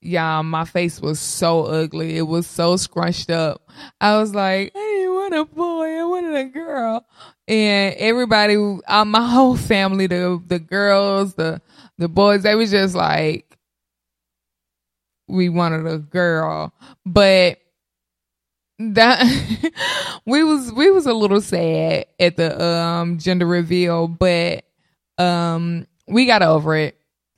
Y'all, 0.00 0.42
my 0.42 0.64
face 0.64 1.00
was 1.00 1.20
so 1.20 1.64
ugly. 1.64 2.16
It 2.16 2.22
was 2.22 2.46
so 2.46 2.76
scrunched 2.76 3.30
up. 3.30 3.68
I 4.00 4.18
was 4.18 4.34
like, 4.34 4.72
I 4.74 5.06
want 5.08 5.34
a 5.34 5.44
boy. 5.44 6.00
I 6.00 6.04
wanted 6.04 6.34
a 6.34 6.44
girl. 6.44 7.06
And 7.52 7.94
everybody, 7.96 8.56
uh, 8.86 9.04
my 9.04 9.28
whole 9.30 9.58
family, 9.58 10.06
the 10.06 10.42
the 10.46 10.58
girls, 10.58 11.34
the 11.34 11.60
the 11.98 12.08
boys, 12.08 12.44
they 12.44 12.54
was 12.54 12.70
just 12.70 12.94
like, 12.94 13.58
we 15.28 15.50
wanted 15.50 15.86
a 15.86 15.98
girl, 15.98 16.72
but 17.04 17.58
that 18.78 19.22
we 20.26 20.42
was 20.42 20.72
we 20.72 20.90
was 20.90 21.04
a 21.04 21.12
little 21.12 21.42
sad 21.42 22.06
at 22.18 22.38
the 22.38 22.64
um 22.64 23.18
gender 23.18 23.46
reveal, 23.46 24.08
but 24.08 24.64
um 25.18 25.86
we 26.08 26.24
got 26.24 26.40
over 26.40 26.74
it 26.74 26.96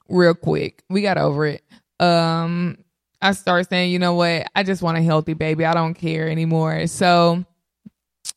real 0.08 0.34
quick. 0.34 0.84
We 0.88 1.02
got 1.02 1.18
over 1.18 1.46
it. 1.46 1.64
Um 1.98 2.78
I 3.20 3.32
started 3.32 3.68
saying, 3.68 3.90
you 3.90 3.98
know 3.98 4.14
what, 4.14 4.46
I 4.54 4.62
just 4.62 4.80
want 4.80 4.96
a 4.96 5.02
healthy 5.02 5.34
baby. 5.34 5.64
I 5.64 5.74
don't 5.74 5.94
care 5.94 6.28
anymore. 6.28 6.86
So 6.86 7.44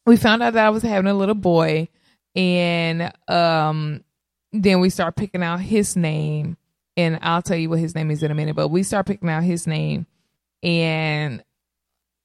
we 0.08 0.18
found 0.18 0.42
out 0.42 0.54
that 0.54 0.66
I 0.66 0.70
was 0.70 0.82
having 0.82 1.12
a 1.12 1.14
little 1.14 1.36
boy 1.36 1.90
and 2.36 3.12
um 3.28 4.04
then 4.54 4.80
we 4.80 4.90
start 4.90 5.16
picking 5.16 5.44
out 5.44 5.60
his 5.60 5.96
name 5.96 6.58
and 6.96 7.20
I'll 7.22 7.42
tell 7.42 7.58
you 7.58 7.70
what 7.70 7.80
his 7.80 7.94
name 7.94 8.10
is 8.10 8.24
in 8.24 8.32
a 8.32 8.36
minute, 8.36 8.56
but 8.56 8.70
we 8.70 8.82
start 8.82 9.06
picking 9.06 9.30
out 9.30 9.44
his 9.44 9.68
name 9.68 10.08
and 10.64 11.44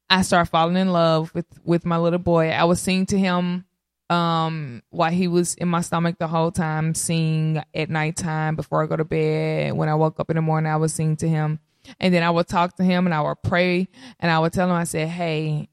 I 0.08 0.22
start 0.22 0.48
falling 0.48 0.76
in 0.76 0.92
love 0.92 1.34
with 1.34 1.46
with 1.64 1.84
my 1.84 1.98
little 1.98 2.20
boy. 2.20 2.50
I 2.50 2.64
was 2.64 2.80
singing 2.80 3.06
to 3.06 3.18
him 3.18 3.64
um 4.08 4.82
while 4.90 5.10
he 5.10 5.26
was 5.26 5.54
in 5.54 5.68
my 5.68 5.80
stomach 5.80 6.16
the 6.18 6.28
whole 6.28 6.52
time, 6.52 6.94
sing 6.94 7.60
at 7.74 7.90
nighttime 7.90 8.54
before 8.54 8.82
I 8.82 8.86
go 8.86 8.96
to 8.96 9.04
bed. 9.04 9.74
When 9.74 9.88
I 9.88 9.96
woke 9.96 10.20
up 10.20 10.30
in 10.30 10.36
the 10.36 10.42
morning, 10.42 10.70
I 10.72 10.76
would 10.76 10.90
sing 10.92 11.16
to 11.16 11.28
him. 11.28 11.58
And 11.98 12.14
then 12.14 12.22
I 12.22 12.30
would 12.30 12.46
talk 12.46 12.76
to 12.76 12.84
him 12.84 13.08
and 13.08 13.14
I 13.14 13.22
would 13.22 13.42
pray 13.42 13.88
and 14.20 14.30
I 14.30 14.38
would 14.38 14.52
tell 14.52 14.68
him, 14.68 14.76
I 14.76 14.84
said, 14.84 15.08
Hey, 15.08 15.68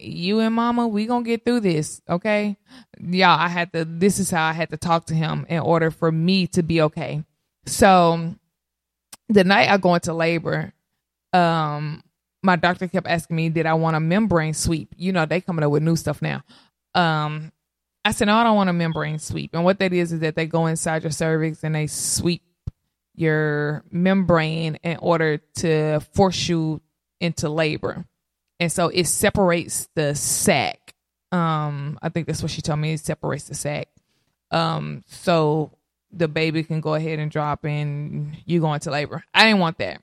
you 0.00 0.40
and 0.40 0.54
mama, 0.54 0.88
we 0.88 1.06
gonna 1.06 1.24
get 1.24 1.44
through 1.44 1.60
this, 1.60 2.00
okay? 2.08 2.56
Y'all, 3.00 3.38
I 3.38 3.48
had 3.48 3.72
to 3.72 3.84
this 3.84 4.18
is 4.18 4.30
how 4.30 4.46
I 4.46 4.52
had 4.52 4.70
to 4.70 4.76
talk 4.76 5.06
to 5.06 5.14
him 5.14 5.46
in 5.48 5.60
order 5.60 5.90
for 5.90 6.10
me 6.10 6.46
to 6.48 6.62
be 6.62 6.82
okay. 6.82 7.24
So 7.66 8.34
the 9.28 9.44
night 9.44 9.70
I 9.70 9.76
go 9.76 9.94
into 9.94 10.12
labor, 10.12 10.72
um, 11.32 12.02
my 12.42 12.56
doctor 12.56 12.88
kept 12.88 13.06
asking 13.06 13.36
me, 13.36 13.48
did 13.48 13.66
I 13.66 13.74
want 13.74 13.96
a 13.96 14.00
membrane 14.00 14.54
sweep? 14.54 14.94
You 14.96 15.12
know, 15.12 15.26
they 15.26 15.40
coming 15.40 15.64
up 15.64 15.70
with 15.70 15.82
new 15.82 15.96
stuff 15.96 16.20
now. 16.20 16.42
Um, 16.94 17.52
I 18.04 18.12
said, 18.12 18.26
no, 18.26 18.34
I 18.34 18.44
don't 18.44 18.56
want 18.56 18.70
a 18.70 18.72
membrane 18.72 19.18
sweep. 19.18 19.54
And 19.54 19.64
what 19.64 19.78
that 19.78 19.92
is, 19.92 20.12
is 20.12 20.20
that 20.20 20.34
they 20.34 20.46
go 20.46 20.66
inside 20.66 21.04
your 21.04 21.12
cervix 21.12 21.62
and 21.62 21.74
they 21.74 21.86
sweep 21.86 22.42
your 23.14 23.84
membrane 23.90 24.76
in 24.82 24.96
order 24.96 25.38
to 25.56 26.00
force 26.12 26.48
you 26.48 26.80
into 27.20 27.48
labor. 27.48 28.04
And 28.62 28.70
so 28.70 28.90
it 28.90 29.08
separates 29.08 29.88
the 29.96 30.14
sac. 30.14 30.94
Um, 31.32 31.98
I 32.00 32.10
think 32.10 32.28
that's 32.28 32.42
what 32.42 32.52
she 32.52 32.62
told 32.62 32.78
me. 32.78 32.92
It 32.92 33.00
separates 33.00 33.48
the 33.48 33.56
sac. 33.56 33.88
Um, 34.52 35.02
so 35.08 35.72
the 36.12 36.28
baby 36.28 36.62
can 36.62 36.80
go 36.80 36.94
ahead 36.94 37.18
and 37.18 37.28
drop 37.28 37.64
and 37.64 38.36
you 38.46 38.60
go 38.60 38.72
into 38.72 38.92
labor. 38.92 39.24
I 39.34 39.46
didn't 39.46 39.58
want 39.58 39.78
that. 39.78 40.00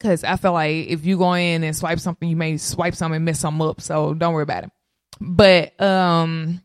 Cause 0.00 0.22
I 0.22 0.36
feel 0.36 0.52
like 0.52 0.88
if 0.88 1.06
you 1.06 1.16
go 1.16 1.32
in 1.32 1.64
and 1.64 1.74
swipe 1.74 1.98
something, 1.98 2.28
you 2.28 2.36
may 2.36 2.58
swipe 2.58 2.94
something 2.94 3.16
and 3.16 3.24
mess 3.24 3.40
something 3.40 3.66
up. 3.66 3.80
So 3.80 4.12
don't 4.12 4.34
worry 4.34 4.42
about 4.42 4.64
it. 4.64 4.70
But 5.18 5.80
um 5.80 6.60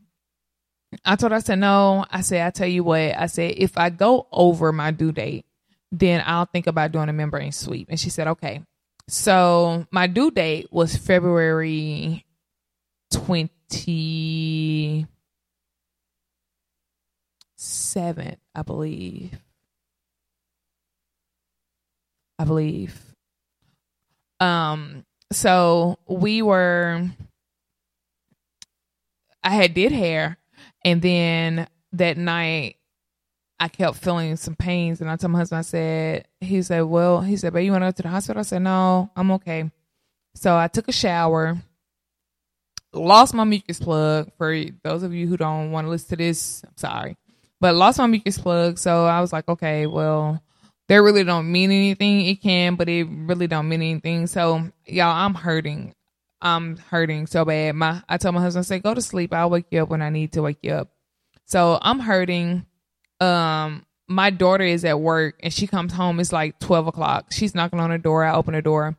I 1.06 1.16
told 1.16 1.32
her, 1.32 1.36
I 1.36 1.40
said, 1.40 1.58
no. 1.58 2.04
I 2.10 2.20
said, 2.20 2.46
I 2.46 2.50
tell 2.50 2.68
you 2.68 2.84
what, 2.84 3.16
I 3.16 3.26
said, 3.26 3.54
if 3.56 3.78
I 3.78 3.88
go 3.88 4.26
over 4.30 4.72
my 4.72 4.90
due 4.90 5.12
date, 5.12 5.46
then 5.90 6.22
I'll 6.26 6.44
think 6.44 6.66
about 6.66 6.92
doing 6.92 7.08
a 7.08 7.14
membrane 7.14 7.52
sweep. 7.52 7.88
And 7.88 7.98
she 7.98 8.10
said, 8.10 8.28
okay. 8.28 8.62
So 9.08 9.86
my 9.90 10.06
due 10.06 10.30
date 10.30 10.68
was 10.72 10.96
February 10.96 12.24
20 13.12 15.06
seventh, 17.56 18.38
I 18.54 18.62
believe. 18.62 19.38
I 22.38 22.44
believe. 22.44 23.00
Um, 24.40 25.06
so 25.32 25.98
we 26.06 26.42
were 26.42 27.04
I 29.42 29.50
had 29.50 29.74
did 29.74 29.92
hair 29.92 30.38
and 30.84 31.00
then 31.00 31.68
that 31.92 32.18
night 32.18 32.76
I 33.58 33.68
kept 33.68 33.96
feeling 33.96 34.36
some 34.36 34.54
pains 34.54 35.00
and 35.00 35.10
I 35.10 35.16
told 35.16 35.32
my 35.32 35.38
husband, 35.38 35.58
I 35.58 35.62
said, 35.62 36.26
he 36.40 36.62
said, 36.62 36.82
Well, 36.82 37.20
he 37.20 37.36
said, 37.36 37.52
But 37.52 37.60
you 37.60 37.72
wanna 37.72 37.86
go 37.86 37.92
to 37.92 38.02
the 38.02 38.08
hospital? 38.08 38.40
I 38.40 38.42
said, 38.42 38.62
No, 38.62 39.10
I'm 39.16 39.30
okay. 39.32 39.70
So 40.34 40.56
I 40.56 40.68
took 40.68 40.88
a 40.88 40.92
shower, 40.92 41.56
lost 42.92 43.32
my 43.32 43.44
mucus 43.44 43.78
plug. 43.78 44.30
For 44.36 44.64
those 44.84 45.02
of 45.02 45.14
you 45.14 45.26
who 45.26 45.36
don't 45.36 45.70
want 45.70 45.86
to 45.86 45.90
listen 45.90 46.10
to 46.10 46.16
this, 46.16 46.62
I'm 46.64 46.76
sorry 46.76 47.16
but 47.60 47.74
lost 47.74 47.98
my 47.98 48.06
mucus 48.06 48.38
plug. 48.38 48.78
So 48.78 49.04
I 49.04 49.20
was 49.20 49.32
like, 49.32 49.48
okay, 49.48 49.86
well, 49.86 50.42
they 50.88 51.00
really 51.00 51.24
don't 51.24 51.50
mean 51.50 51.70
anything. 51.70 52.26
It 52.26 52.42
can, 52.42 52.76
but 52.76 52.88
it 52.88 53.04
really 53.04 53.46
don't 53.46 53.68
mean 53.68 53.82
anything. 53.82 54.26
So 54.26 54.70
y'all, 54.84 55.16
I'm 55.16 55.34
hurting. 55.34 55.94
I'm 56.40 56.76
hurting 56.76 57.26
so 57.26 57.44
bad. 57.44 57.74
My 57.74 58.02
I 58.08 58.18
told 58.18 58.34
my 58.34 58.40
husband, 58.40 58.64
I 58.64 58.66
said, 58.66 58.82
go 58.82 58.94
to 58.94 59.00
sleep. 59.00 59.32
I'll 59.32 59.50
wake 59.50 59.66
you 59.70 59.82
up 59.82 59.88
when 59.88 60.02
I 60.02 60.10
need 60.10 60.32
to 60.32 60.42
wake 60.42 60.58
you 60.62 60.72
up. 60.72 60.90
So 61.46 61.78
I'm 61.80 61.98
hurting. 61.98 62.66
Um, 63.20 63.84
my 64.08 64.30
daughter 64.30 64.64
is 64.64 64.84
at 64.84 65.00
work 65.00 65.40
and 65.42 65.52
she 65.52 65.66
comes 65.66 65.92
home. 65.92 66.20
It's 66.20 66.32
like 66.32 66.58
twelve 66.58 66.86
o'clock. 66.86 67.26
She's 67.32 67.54
knocking 67.54 67.80
on 67.80 67.90
the 67.90 67.98
door. 67.98 68.24
I 68.24 68.34
open 68.34 68.54
the 68.54 68.62
door, 68.62 68.96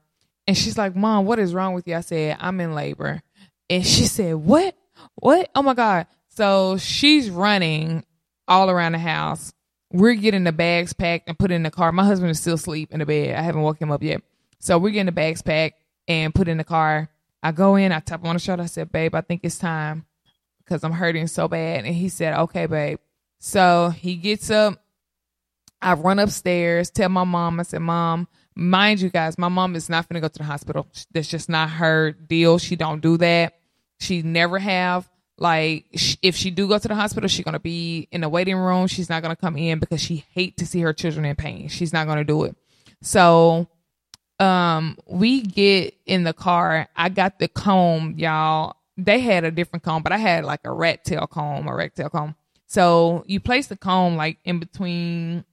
and 0.47 0.57
she's 0.57 0.77
like, 0.77 0.95
"Mom, 0.95 1.25
what 1.25 1.39
is 1.39 1.53
wrong 1.53 1.73
with 1.73 1.87
you?" 1.87 1.95
I 1.95 2.01
said, 2.01 2.37
"I'm 2.39 2.59
in 2.59 2.75
labor," 2.75 3.21
and 3.69 3.85
she 3.85 4.05
said, 4.05 4.35
"What? 4.35 4.75
What? 5.15 5.49
Oh 5.55 5.61
my 5.61 5.73
god!" 5.73 6.07
So 6.29 6.77
she's 6.77 7.29
running 7.29 8.05
all 8.47 8.69
around 8.69 8.93
the 8.93 8.99
house. 8.99 9.53
We're 9.91 10.15
getting 10.15 10.43
the 10.43 10.51
bags 10.51 10.93
packed 10.93 11.27
and 11.27 11.39
put 11.39 11.51
in 11.51 11.63
the 11.63 11.71
car. 11.71 11.91
My 11.91 12.05
husband 12.05 12.31
is 12.31 12.39
still 12.39 12.55
asleep 12.55 12.91
in 12.91 12.99
the 12.99 13.05
bed. 13.05 13.35
I 13.35 13.41
haven't 13.41 13.61
woke 13.61 13.81
him 13.81 13.91
up 13.91 14.03
yet. 14.03 14.21
So 14.59 14.77
we're 14.77 14.89
getting 14.89 15.05
the 15.05 15.11
bags 15.13 15.41
packed 15.41 15.81
and 16.07 16.35
put 16.35 16.47
in 16.47 16.57
the 16.57 16.63
car. 16.63 17.09
I 17.41 17.47
I 17.47 17.51
go 17.53 17.77
in, 17.77 17.93
I 17.93 18.01
tap 18.01 18.19
him 18.19 18.27
on 18.27 18.35
the 18.35 18.41
shoulder. 18.41 18.63
I 18.63 18.65
said, 18.65 18.91
babe, 18.91 19.15
I 19.15 19.21
think 19.21 19.41
it's 19.43 19.57
time 19.57 20.05
because 20.59 20.83
I'm 20.83 20.91
hurting 20.91 21.27
so 21.27 21.47
bad. 21.47 21.85
And 21.85 21.95
he 21.95 22.09
said, 22.09 22.37
okay, 22.37 22.65
babe. 22.65 22.99
So 23.39 23.89
he 23.89 24.15
gets 24.15 24.49
up. 24.49 24.81
I 25.81 25.93
run 25.93 26.17
upstairs, 26.17 26.89
tell 26.89 27.09
my 27.09 27.23
mom, 27.23 27.59
I 27.59 27.63
said, 27.63 27.81
Mom, 27.81 28.27
mind 28.55 28.99
you 28.99 29.09
guys, 29.09 29.37
my 29.37 29.47
mom 29.47 29.75
is 29.75 29.89
not 29.89 30.09
going 30.09 30.15
to 30.15 30.21
go 30.21 30.27
to 30.27 30.39
the 30.39 30.43
hospital. 30.43 30.87
That's 31.11 31.27
just 31.27 31.49
not 31.49 31.69
her 31.69 32.11
deal. 32.11 32.57
She 32.57 32.75
don't 32.75 32.99
do 32.99 33.17
that. 33.17 33.53
She 33.99 34.23
never 34.23 34.57
have. 34.57 35.07
Like, 35.37 35.85
if 36.23 36.35
she 36.35 36.49
do 36.49 36.67
go 36.67 36.79
to 36.79 36.87
the 36.87 36.95
hospital, 36.95 37.29
she's 37.29 37.45
going 37.45 37.53
to 37.53 37.59
be 37.59 38.07
in 38.11 38.21
the 38.21 38.29
waiting 38.29 38.55
room. 38.55 38.87
She's 38.87 39.07
not 39.07 39.21
going 39.21 39.35
to 39.35 39.39
come 39.39 39.55
in 39.55 39.77
because 39.77 40.01
she 40.01 40.25
hate 40.31 40.57
to 40.57 40.65
see 40.65 40.81
her 40.81 40.93
children 40.93 41.25
in 41.25 41.35
pain. 41.35 41.67
She's 41.67 41.93
not 41.93 42.07
going 42.07 42.17
to 42.17 42.23
do 42.23 42.43
it. 42.45 42.55
So, 43.03 43.67
um, 44.39 44.97
we 45.05 45.41
get 45.41 45.95
in 46.07 46.23
the 46.23 46.33
car. 46.33 46.87
I 46.95 47.09
got 47.09 47.37
the 47.37 47.47
comb, 47.47 48.15
y'all. 48.17 48.77
They 48.97 49.19
had 49.19 49.43
a 49.43 49.51
different 49.51 49.83
comb, 49.83 50.01
but 50.01 50.11
I 50.11 50.17
had 50.17 50.43
like 50.43 50.61
a 50.63 50.71
rat 50.71 51.05
tail 51.05 51.27
comb, 51.27 51.67
a 51.67 51.75
rat 51.75 51.95
tail 51.95 52.09
comb. 52.09 52.35
So 52.67 53.23
you 53.27 53.39
place 53.39 53.67
the 53.67 53.77
comb 53.77 54.17
like 54.17 54.39
in 54.43 54.59
between 54.59 55.45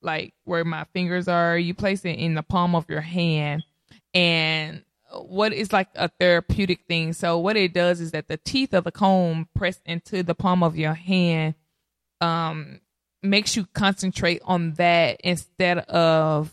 like 0.00 0.32
where 0.44 0.64
my 0.64 0.84
fingers 0.92 1.28
are. 1.28 1.58
You 1.58 1.74
place 1.74 2.04
it 2.04 2.18
in 2.18 2.34
the 2.34 2.42
palm 2.42 2.74
of 2.74 2.88
your 2.88 3.00
hand 3.00 3.64
and 4.14 4.82
what 5.12 5.52
is 5.52 5.72
like 5.72 5.88
a 5.94 6.08
therapeutic 6.08 6.86
thing. 6.88 7.12
So 7.12 7.38
what 7.38 7.56
it 7.56 7.74
does 7.74 8.00
is 8.00 8.12
that 8.12 8.28
the 8.28 8.36
teeth 8.36 8.72
of 8.72 8.84
the 8.84 8.92
comb 8.92 9.48
pressed 9.54 9.82
into 9.84 10.22
the 10.22 10.34
palm 10.34 10.62
of 10.62 10.76
your 10.76 10.94
hand 10.94 11.54
um 12.20 12.80
makes 13.22 13.56
you 13.56 13.66
concentrate 13.72 14.40
on 14.44 14.74
that 14.74 15.20
instead 15.22 15.78
of 15.78 16.50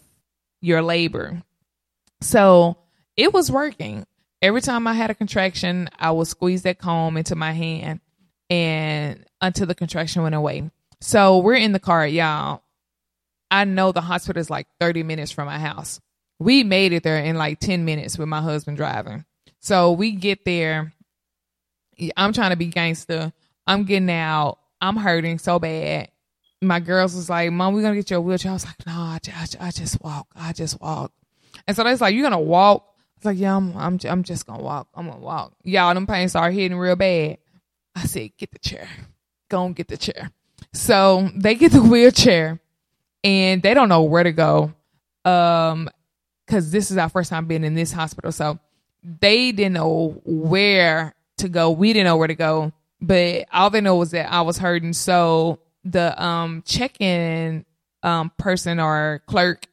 your 0.61 0.81
labor. 0.81 1.43
So 2.21 2.77
it 3.15 3.33
was 3.33 3.51
working. 3.51 4.05
Every 4.41 4.61
time 4.61 4.87
I 4.87 4.93
had 4.93 5.09
a 5.09 5.15
contraction, 5.15 5.89
I 5.97 6.11
would 6.11 6.27
squeeze 6.27 6.63
that 6.63 6.79
comb 6.79 7.17
into 7.17 7.35
my 7.35 7.51
hand 7.51 8.01
and 8.49 9.25
until 9.41 9.67
the 9.67 9.75
contraction 9.75 10.23
went 10.23 10.35
away. 10.35 10.69
So 11.01 11.37
we're 11.39 11.55
in 11.55 11.71
the 11.71 11.79
car, 11.79 12.05
y'all. 12.05 12.63
I 13.51 13.63
know 13.65 13.91
the 13.91 14.01
hospital 14.01 14.39
is 14.39 14.49
like 14.49 14.67
30 14.79 15.03
minutes 15.03 15.31
from 15.31 15.45
my 15.45 15.59
house. 15.59 15.99
We 16.39 16.63
made 16.63 16.93
it 16.93 17.03
there 17.03 17.17
in 17.17 17.35
like 17.35 17.59
10 17.59 17.85
minutes 17.85 18.17
with 18.17 18.27
my 18.27 18.41
husband 18.41 18.77
driving. 18.77 19.25
So 19.59 19.91
we 19.91 20.11
get 20.11 20.45
there. 20.45 20.93
I'm 22.15 22.33
trying 22.33 22.51
to 22.51 22.55
be 22.55 22.67
gangster. 22.67 23.33
I'm 23.67 23.83
getting 23.83 24.09
out. 24.09 24.59
I'm 24.81 24.95
hurting 24.95 25.39
so 25.39 25.59
bad. 25.59 26.09
My 26.61 26.79
girls 26.79 27.15
was 27.15 27.29
like, 27.29 27.51
Mom, 27.51 27.73
we're 27.73 27.81
going 27.81 27.93
to 27.93 27.99
get 27.99 28.11
your 28.11 28.21
wheelchair. 28.21 28.51
I 28.51 28.53
was 28.53 28.65
like, 28.65 28.85
No, 28.85 28.93
I, 28.93 29.19
I, 29.33 29.67
I 29.67 29.71
just 29.71 30.01
walk. 30.01 30.27
I 30.35 30.53
just 30.53 30.79
walk. 30.79 31.11
And 31.67 31.75
so 31.75 31.83
they 31.83 31.91
was 31.91 32.01
like, 32.01 32.13
You're 32.13 32.29
going 32.29 32.31
to 32.31 32.37
walk? 32.37 32.85
I 32.87 33.19
was 33.19 33.25
like, 33.25 33.37
Yeah, 33.37 33.55
I'm, 33.55 33.75
I'm, 33.77 33.99
I'm 34.05 34.23
just 34.23 34.45
going 34.45 34.59
to 34.59 34.65
walk. 34.65 34.87
I'm 34.93 35.05
going 35.05 35.19
to 35.19 35.23
walk. 35.23 35.53
Y'all, 35.63 35.93
them 35.93 36.07
pains 36.07 36.31
started 36.31 36.55
hitting 36.55 36.77
real 36.77 36.95
bad. 36.95 37.37
I 37.95 38.05
said, 38.05 38.31
Get 38.37 38.51
the 38.51 38.59
chair. 38.59 38.87
Go 39.49 39.65
and 39.65 39.75
get 39.75 39.87
the 39.87 39.97
chair. 39.97 40.31
So 40.73 41.29
they 41.35 41.55
get 41.55 41.71
the 41.71 41.81
wheelchair 41.81 42.59
and 43.23 43.61
they 43.61 43.73
don't 43.73 43.89
know 43.89 44.03
where 44.03 44.23
to 44.23 44.31
go. 44.31 44.73
Um, 45.25 45.89
cause 46.47 46.71
this 46.71 46.91
is 46.91 46.97
our 46.97 47.09
first 47.09 47.29
time 47.29 47.45
being 47.45 47.63
in 47.63 47.73
this 47.73 47.91
hospital. 47.91 48.31
So 48.31 48.59
they 49.03 49.51
didn't 49.51 49.73
know 49.73 50.21
where 50.25 51.15
to 51.37 51.49
go. 51.49 51.71
We 51.71 51.93
didn't 51.93 52.05
know 52.05 52.17
where 52.17 52.27
to 52.27 52.35
go, 52.35 52.71
but 53.01 53.45
all 53.51 53.69
they 53.69 53.81
know 53.81 53.95
was 53.95 54.11
that 54.11 54.31
I 54.31 54.41
was 54.41 54.57
hurting. 54.57 54.93
So 54.93 55.59
the, 55.83 56.21
um, 56.21 56.63
check-in, 56.65 57.65
um, 58.03 58.31
person 58.37 58.79
or 58.79 59.21
clerk 59.25 59.65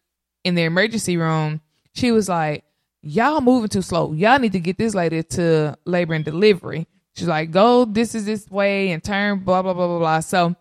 in 0.45 0.55
the 0.55 0.63
emergency 0.63 1.17
room, 1.17 1.61
she 1.93 2.13
was 2.13 2.29
like, 2.29 2.65
y'all 3.03 3.41
moving 3.41 3.69
too 3.69 3.83
slow. 3.83 4.13
Y'all 4.13 4.39
need 4.39 4.53
to 4.53 4.61
get 4.61 4.79
this 4.79 4.95
lady 4.95 5.23
to 5.23 5.77
labor 5.85 6.15
and 6.15 6.25
delivery. 6.25 6.87
She's 7.17 7.29
like, 7.29 7.51
go, 7.51 7.87
this 7.87 8.15
is 8.15 8.27
this 8.27 8.49
way 8.51 8.91
and 8.91 9.03
turn, 9.03 9.41
blah, 9.41 9.63
blah, 9.63 9.73
blah, 9.73 9.87
blah, 9.87 9.99
blah. 9.99 10.21
So 10.21 10.55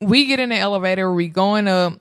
we 0.00 0.26
get 0.26 0.38
in 0.38 0.50
the 0.50 0.56
elevator, 0.56 1.12
we 1.12 1.28
going 1.28 1.66
up, 1.66 2.00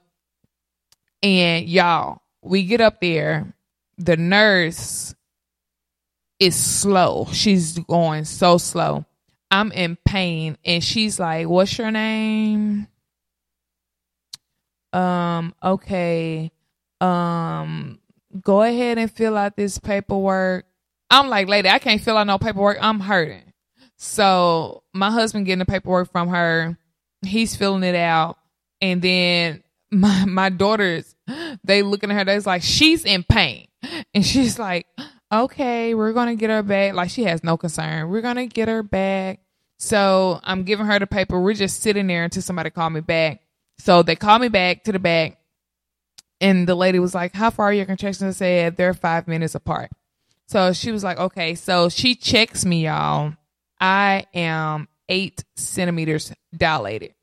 and 1.24 1.68
y'all, 1.68 2.22
we 2.42 2.64
get 2.64 2.80
up 2.80 3.02
there. 3.02 3.54
The 3.98 4.16
nurse 4.18 5.14
is 6.40 6.56
slow. 6.56 7.28
She's 7.32 7.78
going 7.80 8.26
so 8.26 8.58
slow. 8.58 9.06
I'm 9.52 9.72
in 9.72 9.98
pain, 10.06 10.58
and 10.64 10.84
she's 10.84 11.20
like, 11.20 11.48
"What's 11.48 11.78
your 11.78 11.92
name?" 11.92 12.88
Um. 14.94 15.54
Okay. 15.62 16.52
Um. 17.02 18.00
Go 18.42 18.62
ahead 18.62 19.00
and 19.00 19.12
fill 19.12 19.36
out 19.36 19.58
this 19.58 19.80
paperwork. 19.80 20.66
I'm 21.10 21.28
like, 21.28 21.48
lady, 21.48 21.70
I 21.70 21.80
can't 21.80 22.02
fill 22.02 22.18
out 22.18 22.28
no 22.28 22.38
paperwork. 22.38 22.78
I'm 22.82 23.00
hurting. 23.00 23.54
So 23.98 24.84
my 24.94 25.12
husband 25.12 25.46
getting 25.46 25.60
the 25.60 25.66
paperwork 25.66 26.12
from 26.12 26.30
her 26.30 26.78
he's 27.22 27.56
filling 27.56 27.84
it 27.84 27.96
out, 27.96 28.38
and 28.82 29.02
then 29.02 29.64
my 29.92 30.26
my 30.26 30.50
daughters 30.50 31.16
they 31.64 31.82
looking 31.82 32.12
at 32.12 32.18
her. 32.18 32.26
They's 32.26 32.46
like, 32.46 32.62
she's 32.62 33.06
in 33.06 33.24
pain, 33.24 33.68
and 34.14 34.26
she's 34.26 34.60
like, 34.60 34.88
okay, 35.32 35.94
we're 35.94 36.14
gonna 36.14 36.36
get 36.36 36.50
her 36.50 36.64
back. 36.64 36.94
Like 36.94 37.10
she 37.10 37.24
has 37.24 37.44
no 37.44 37.58
concern. 37.58 38.10
We're 38.10 38.22
gonna 38.22 38.48
get 38.48 38.68
her 38.68 38.84
back. 38.84 39.40
So 39.78 40.40
I'm 40.44 40.64
giving 40.64 40.86
her 40.88 41.00
the 41.00 41.08
paper. 41.08 41.40
We're 41.40 41.54
just 41.54 41.82
sitting 41.82 42.08
there 42.08 42.26
until 42.26 42.42
somebody 42.42 42.70
call 42.70 42.90
me 42.90 43.00
back. 43.00 43.42
So 43.78 44.04
they 44.04 44.16
call 44.18 44.38
me 44.40 44.50
back 44.50 44.84
to 44.86 44.92
the 44.92 45.00
back, 45.00 45.38
and 46.42 46.68
the 46.68 46.76
lady 46.76 47.00
was 47.00 47.16
like, 47.16 47.34
"How 47.34 47.50
far 47.50 47.68
are 47.68 47.74
your 47.74 47.86
contractions?" 47.86 48.36
I 48.36 48.38
said, 48.38 48.78
"They're 48.78 48.94
five 48.94 49.28
minutes 49.28 49.56
apart." 49.56 49.92
So 50.50 50.74
she 50.74 50.92
was 50.92 51.04
like, 51.04 51.20
"Okay." 51.20 51.56
So 51.56 51.90
she 51.90 52.16
checks 52.16 52.66
me, 52.66 52.86
y'all. 52.86 53.34
I 53.80 54.26
am 54.34 54.88
eight 55.08 55.44
centimeters 55.56 56.32
dilated. 56.56 57.14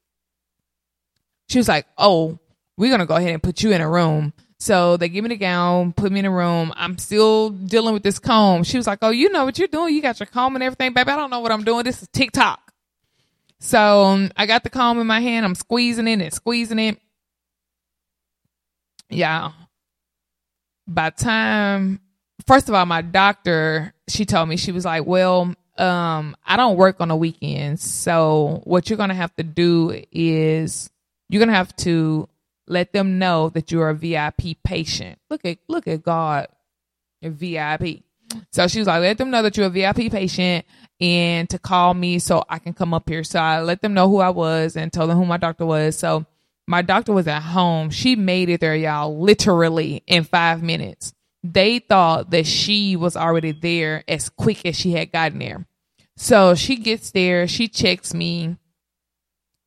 She 1.48 1.58
was 1.58 1.68
like, 1.68 1.86
Oh, 1.96 2.38
we're 2.76 2.90
going 2.90 3.00
to 3.00 3.06
go 3.06 3.16
ahead 3.16 3.32
and 3.32 3.42
put 3.42 3.62
you 3.62 3.72
in 3.72 3.80
a 3.80 3.88
room. 3.88 4.32
So 4.58 4.96
they 4.96 5.08
give 5.08 5.22
me 5.22 5.28
the 5.28 5.36
gown, 5.36 5.92
put 5.92 6.10
me 6.10 6.20
in 6.20 6.24
a 6.24 6.30
room. 6.30 6.72
I'm 6.76 6.98
still 6.98 7.50
dealing 7.50 7.94
with 7.94 8.02
this 8.02 8.18
comb. 8.18 8.64
She 8.64 8.76
was 8.76 8.86
like, 8.86 8.98
Oh, 9.02 9.10
you 9.10 9.30
know 9.30 9.44
what 9.44 9.58
you're 9.58 9.68
doing. 9.68 9.94
You 9.94 10.02
got 10.02 10.20
your 10.20 10.26
comb 10.26 10.56
and 10.56 10.64
everything, 10.64 10.92
baby. 10.92 11.10
I 11.10 11.16
don't 11.16 11.30
know 11.30 11.40
what 11.40 11.52
I'm 11.52 11.64
doing. 11.64 11.84
This 11.84 12.02
is 12.02 12.08
TikTok. 12.08 12.60
So 13.60 14.04
um, 14.04 14.30
I 14.36 14.46
got 14.46 14.64
the 14.64 14.70
comb 14.70 15.00
in 15.00 15.06
my 15.06 15.20
hand. 15.20 15.46
I'm 15.46 15.54
squeezing 15.54 16.08
it 16.08 16.20
and 16.20 16.32
squeezing 16.32 16.78
it. 16.78 17.00
Yeah. 19.08 19.52
By 20.86 21.10
time, 21.10 22.00
first 22.46 22.68
of 22.68 22.75
all, 22.75 22.87
my 22.87 23.03
doctor, 23.03 23.94
she 24.09 24.25
told 24.25 24.49
me, 24.49 24.57
she 24.57 24.72
was 24.72 24.85
like, 24.85 25.07
Well, 25.07 25.55
um, 25.79 26.37
I 26.46 26.57
don't 26.57 26.77
work 26.77 27.01
on 27.01 27.09
the 27.09 27.16
weekends. 27.16 27.83
So 27.83 28.62
what 28.64 28.88
you're 28.88 28.96
going 28.96 29.11
to 29.11 29.14
have 29.14 29.35
to 29.37 29.42
do 29.42 30.03
is 30.11 30.90
you're 31.29 31.40
going 31.40 31.49
to 31.49 31.55
have 31.55 31.75
to 31.77 32.29
let 32.66 32.92
them 32.92 33.18
know 33.18 33.51
that 33.51 33.70
you're 33.70 33.90
a 33.90 33.94
VIP 33.94 34.62
patient. 34.64 35.18
Look 35.31 35.44
at, 35.44 35.59
look 35.68 35.87
at 35.87 36.03
God, 36.03 36.49
a 37.22 37.31
VIP. 37.31 38.03
So 38.53 38.66
she 38.68 38.79
was 38.79 38.88
like, 38.88 39.03
let 39.03 39.18
them 39.18 39.31
know 39.31 39.42
that 39.42 39.57
you're 39.57 39.66
a 39.66 39.70
VIP 39.70 40.11
patient 40.11 40.66
and 41.01 41.49
to 41.51 41.59
call 41.59 41.94
me 41.94 42.18
so 42.18 42.42
I 42.49 42.59
can 42.59 42.72
come 42.72 42.94
up 42.94 43.09
here. 43.09 43.22
So 43.22 43.38
I 43.38 43.61
let 43.61 43.83
them 43.83 43.94
know 43.94 44.09
who 44.09 44.18
I 44.18 44.31
was 44.31 44.77
and 44.77 44.92
told 44.92 45.11
them 45.11 45.18
who 45.18 45.27
my 45.27 45.37
doctor 45.37 45.66
was. 45.66 45.96
So 45.96 46.27
my 46.66 46.83
doctor 46.83 47.12
was 47.12 47.29
at 47.29 47.42
home. 47.42 47.90
She 47.90 48.16
made 48.16 48.49
it 48.49 48.61
there, 48.61 48.75
y'all, 48.75 49.20
literally 49.20 50.03
in 50.07 50.25
five 50.25 50.62
minutes 50.62 51.12
they 51.52 51.78
thought 51.78 52.30
that 52.30 52.46
she 52.46 52.96
was 52.96 53.16
already 53.16 53.52
there 53.52 54.04
as 54.09 54.28
quick 54.28 54.64
as 54.64 54.76
she 54.76 54.92
had 54.92 55.12
gotten 55.12 55.38
there. 55.38 55.66
So 56.16 56.54
she 56.54 56.76
gets 56.76 57.11
there, 57.11 57.46
she 57.46 57.68
checks 57.68 58.14
me. 58.14 58.56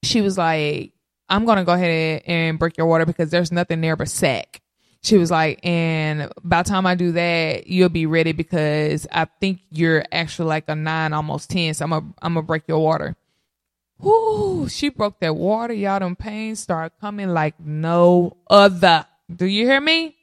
She 0.04 0.22
was 0.22 0.38
like, 0.38 0.94
I'm 1.28 1.46
to 1.58 1.64
go 1.64 1.74
ahead 1.74 2.24
and 2.26 2.58
break 2.58 2.78
your 2.78 2.88
water 2.88 3.06
because 3.06 3.30
there's 3.30 3.52
nothing 3.52 3.82
there 3.82 3.96
but 3.96 4.10
sac. 4.10 4.62
She 5.02 5.18
was 5.18 5.32
like, 5.32 5.60
and 5.64 6.32
by 6.44 6.64
the 6.64 6.70
time 6.70 6.86
I 6.86 6.96
do 6.96 7.14
that, 7.14 7.68
you'll 7.68 7.90
be 7.90 8.06
ready 8.06 8.34
because 8.34 9.08
I 9.12 9.26
think 9.40 9.62
you're 9.70 10.04
actually 10.12 10.50
like 10.50 10.66
a 10.68 10.76
nine, 10.76 11.14
almost 11.14 11.50
10. 11.52 11.76
So 11.76 11.86
I'm 11.86 11.92
to 11.92 11.96
I'm 12.22 12.34
gonna 12.34 12.42
break 12.42 12.64
your 12.68 12.80
water. 12.80 13.16
Whoo, 14.00 14.68
she 14.68 14.90
broke 14.90 15.20
that 15.20 15.36
water. 15.36 15.74
Y'all, 15.74 16.00
them 16.00 16.16
pains 16.16 16.60
start 16.60 16.94
coming 17.00 17.30
like 17.30 17.60
no 17.60 18.38
other. 18.50 19.06
Do 19.34 19.46
you 19.46 19.66
hear 19.66 19.80
me? 19.80 20.16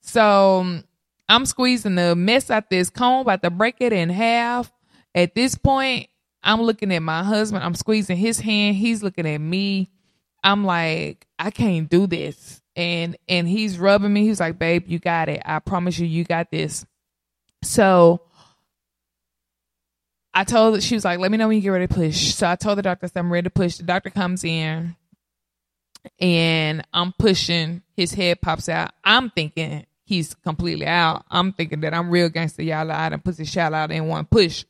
So 0.00 0.60
um, 0.60 0.84
I'm 1.28 1.46
squeezing 1.46 1.94
the 1.94 2.16
mess 2.16 2.50
out 2.50 2.70
this 2.70 2.90
comb, 2.90 3.20
about 3.20 3.42
to 3.42 3.50
break 3.50 3.76
it 3.80 3.92
in 3.92 4.08
half. 4.08 4.72
At 5.14 5.34
this 5.34 5.54
point, 5.54 6.08
I'm 6.42 6.62
looking 6.62 6.92
at 6.92 7.02
my 7.02 7.22
husband. 7.22 7.64
I'm 7.64 7.74
squeezing 7.74 8.16
his 8.16 8.40
hand. 8.40 8.76
He's 8.76 9.02
looking 9.02 9.26
at 9.26 9.38
me. 9.40 9.90
I'm 10.42 10.64
like, 10.64 11.26
I 11.38 11.50
can't 11.50 11.88
do 11.88 12.06
this. 12.06 12.62
And 12.76 13.16
and 13.28 13.48
he's 13.48 13.78
rubbing 13.78 14.12
me. 14.12 14.26
He's 14.26 14.40
like, 14.40 14.58
babe, 14.58 14.84
you 14.86 14.98
got 14.98 15.28
it. 15.28 15.42
I 15.44 15.58
promise 15.58 15.98
you, 15.98 16.06
you 16.06 16.24
got 16.24 16.50
this. 16.50 16.86
So 17.62 18.22
I 20.32 20.44
told 20.44 20.76
her, 20.76 20.80
she 20.80 20.94
was 20.94 21.04
like, 21.04 21.18
let 21.18 21.30
me 21.30 21.36
know 21.36 21.48
when 21.48 21.56
you 21.56 21.62
get 21.62 21.70
ready 21.70 21.88
to 21.88 21.94
push. 21.94 22.34
So 22.34 22.48
I 22.48 22.56
told 22.56 22.78
the 22.78 22.82
doctor, 22.82 23.08
I'm 23.14 23.32
ready 23.32 23.44
to 23.44 23.50
push. 23.50 23.76
The 23.76 23.82
doctor 23.82 24.10
comes 24.10 24.44
in 24.44 24.96
and 26.18 26.86
I'm 26.92 27.12
pushing. 27.18 27.82
His 27.96 28.12
head 28.14 28.40
pops 28.40 28.68
out. 28.68 28.92
I'm 29.04 29.30
thinking 29.30 29.84
he's 30.10 30.34
completely 30.34 30.86
out. 30.86 31.24
I'm 31.30 31.52
thinking 31.52 31.82
that 31.82 31.94
I'm 31.94 32.10
real 32.10 32.28
gangster, 32.28 32.64
y'all. 32.64 32.90
I 32.90 33.08
done 33.08 33.20
pussy 33.20 33.44
shout 33.44 33.72
out 33.72 33.92
in 33.92 34.08
one 34.08 34.26
push. 34.26 34.64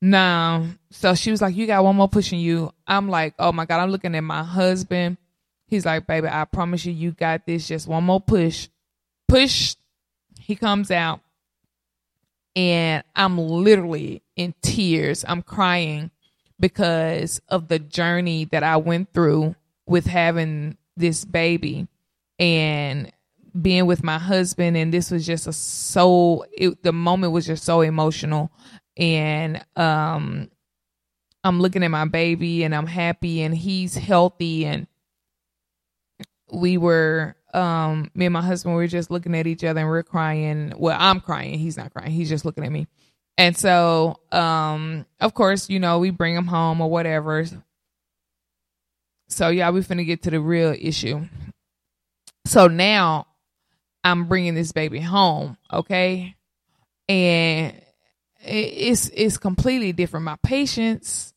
Now, 0.00 0.66
so 0.92 1.16
she 1.16 1.32
was 1.32 1.42
like, 1.42 1.56
You 1.56 1.66
got 1.66 1.82
one 1.82 1.96
more 1.96 2.08
pushing 2.08 2.38
you. 2.38 2.72
I'm 2.86 3.08
like, 3.08 3.34
Oh 3.40 3.50
my 3.50 3.66
God, 3.66 3.80
I'm 3.80 3.90
looking 3.90 4.14
at 4.14 4.22
my 4.22 4.44
husband. 4.44 5.18
He's 5.66 5.84
like, 5.84 6.06
Baby, 6.06 6.28
I 6.30 6.44
promise 6.44 6.86
you, 6.86 6.92
you 6.92 7.10
got 7.10 7.44
this. 7.44 7.66
Just 7.66 7.88
one 7.88 8.04
more 8.04 8.20
push. 8.20 8.68
Push. 9.26 9.74
He 10.38 10.54
comes 10.54 10.92
out, 10.92 11.20
and 12.54 13.02
I'm 13.14 13.36
literally 13.36 14.22
in 14.36 14.54
tears. 14.62 15.24
I'm 15.26 15.42
crying 15.42 16.12
because 16.60 17.42
of 17.48 17.66
the 17.66 17.80
journey 17.80 18.44
that 18.46 18.62
I 18.62 18.76
went 18.76 19.12
through 19.12 19.56
with 19.86 20.06
having 20.06 20.78
this 20.96 21.24
baby 21.24 21.88
and 22.38 23.12
being 23.60 23.86
with 23.86 24.04
my 24.04 24.18
husband 24.18 24.76
and 24.76 24.92
this 24.92 25.10
was 25.10 25.26
just 25.26 25.46
a 25.46 25.52
so 25.52 26.44
it, 26.52 26.82
the 26.82 26.92
moment 26.92 27.32
was 27.32 27.46
just 27.46 27.64
so 27.64 27.80
emotional. 27.80 28.50
And 28.96 29.64
um 29.76 30.50
I'm 31.44 31.60
looking 31.60 31.82
at 31.82 31.90
my 31.90 32.04
baby 32.04 32.64
and 32.64 32.74
I'm 32.74 32.86
happy 32.86 33.42
and 33.42 33.56
he's 33.56 33.94
healthy 33.94 34.66
and 34.66 34.86
we 36.52 36.78
were 36.78 37.36
um 37.54 38.10
me 38.14 38.26
and 38.26 38.32
my 38.32 38.42
husband 38.42 38.74
we 38.74 38.82
were 38.82 38.88
just 38.88 39.10
looking 39.10 39.34
at 39.34 39.46
each 39.46 39.64
other 39.64 39.80
and 39.80 39.88
we're 39.88 40.02
crying. 40.02 40.72
Well 40.76 40.96
I'm 40.98 41.20
crying. 41.20 41.58
He's 41.58 41.76
not 41.76 41.92
crying. 41.92 42.10
He's 42.10 42.28
just 42.28 42.44
looking 42.44 42.64
at 42.64 42.72
me. 42.72 42.86
And 43.38 43.56
so 43.56 44.20
um 44.32 45.06
of 45.20 45.32
course 45.34 45.70
you 45.70 45.78
know 45.78 45.98
we 46.00 46.10
bring 46.10 46.34
him 46.34 46.46
home 46.46 46.80
or 46.80 46.90
whatever. 46.90 47.46
So 49.28 49.48
yeah 49.48 49.70
we 49.70 49.80
finna 49.80 50.04
get 50.04 50.22
to 50.24 50.30
the 50.30 50.40
real 50.40 50.74
issue. 50.78 51.24
So 52.44 52.66
now 52.66 53.27
I'm 54.04 54.26
bringing 54.26 54.54
this 54.54 54.72
baby 54.72 55.00
home, 55.00 55.56
okay? 55.72 56.36
And 57.08 57.80
it's 58.40 59.08
it's 59.08 59.38
completely 59.38 59.92
different. 59.92 60.24
My 60.24 60.36
patience 60.42 61.32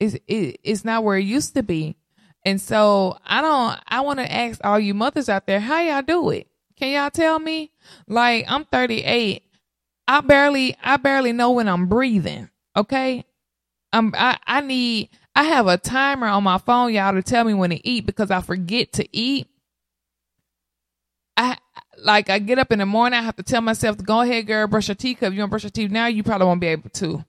is 0.00 0.14
it, 0.26 0.60
it's 0.62 0.84
not 0.84 1.04
where 1.04 1.16
it 1.16 1.24
used 1.24 1.54
to 1.54 1.62
be. 1.62 1.96
And 2.44 2.60
so 2.60 3.18
I 3.24 3.40
don't 3.40 3.78
I 3.88 4.00
want 4.00 4.18
to 4.18 4.30
ask 4.30 4.60
all 4.64 4.78
you 4.78 4.94
mothers 4.94 5.28
out 5.28 5.46
there, 5.46 5.60
how 5.60 5.80
y'all 5.80 6.02
do 6.02 6.30
it? 6.30 6.48
Can 6.76 6.92
y'all 6.92 7.10
tell 7.10 7.38
me? 7.38 7.70
Like 8.06 8.44
I'm 8.48 8.64
38. 8.64 9.42
I 10.06 10.20
barely 10.20 10.76
I 10.82 10.96
barely 10.96 11.32
know 11.32 11.52
when 11.52 11.68
I'm 11.68 11.86
breathing, 11.86 12.50
okay? 12.76 13.24
I'm 13.92 14.12
I 14.16 14.38
I 14.46 14.60
need 14.60 15.10
I 15.34 15.44
have 15.44 15.66
a 15.66 15.78
timer 15.78 16.26
on 16.26 16.44
my 16.44 16.58
phone 16.58 16.92
y'all 16.92 17.14
to 17.14 17.22
tell 17.22 17.44
me 17.44 17.54
when 17.54 17.70
to 17.70 17.88
eat 17.88 18.06
because 18.06 18.30
I 18.30 18.40
forget 18.40 18.92
to 18.94 19.16
eat. 19.16 19.48
I 21.36 21.56
like 21.98 22.30
I 22.30 22.38
get 22.38 22.58
up 22.58 22.72
in 22.72 22.78
the 22.78 22.86
morning, 22.86 23.18
I 23.18 23.22
have 23.22 23.36
to 23.36 23.42
tell 23.42 23.60
myself 23.60 23.96
go 23.98 24.20
ahead, 24.20 24.46
girl, 24.46 24.66
brush 24.66 24.88
your 24.88 24.94
teeth. 24.94 25.20
Cause 25.20 25.28
if 25.28 25.34
you 25.34 25.40
don't 25.40 25.50
brush 25.50 25.64
your 25.64 25.70
teeth 25.70 25.90
now, 25.90 26.06
you 26.06 26.22
probably 26.22 26.46
won't 26.46 26.60
be 26.60 26.68
able 26.68 26.90
to. 26.90 27.24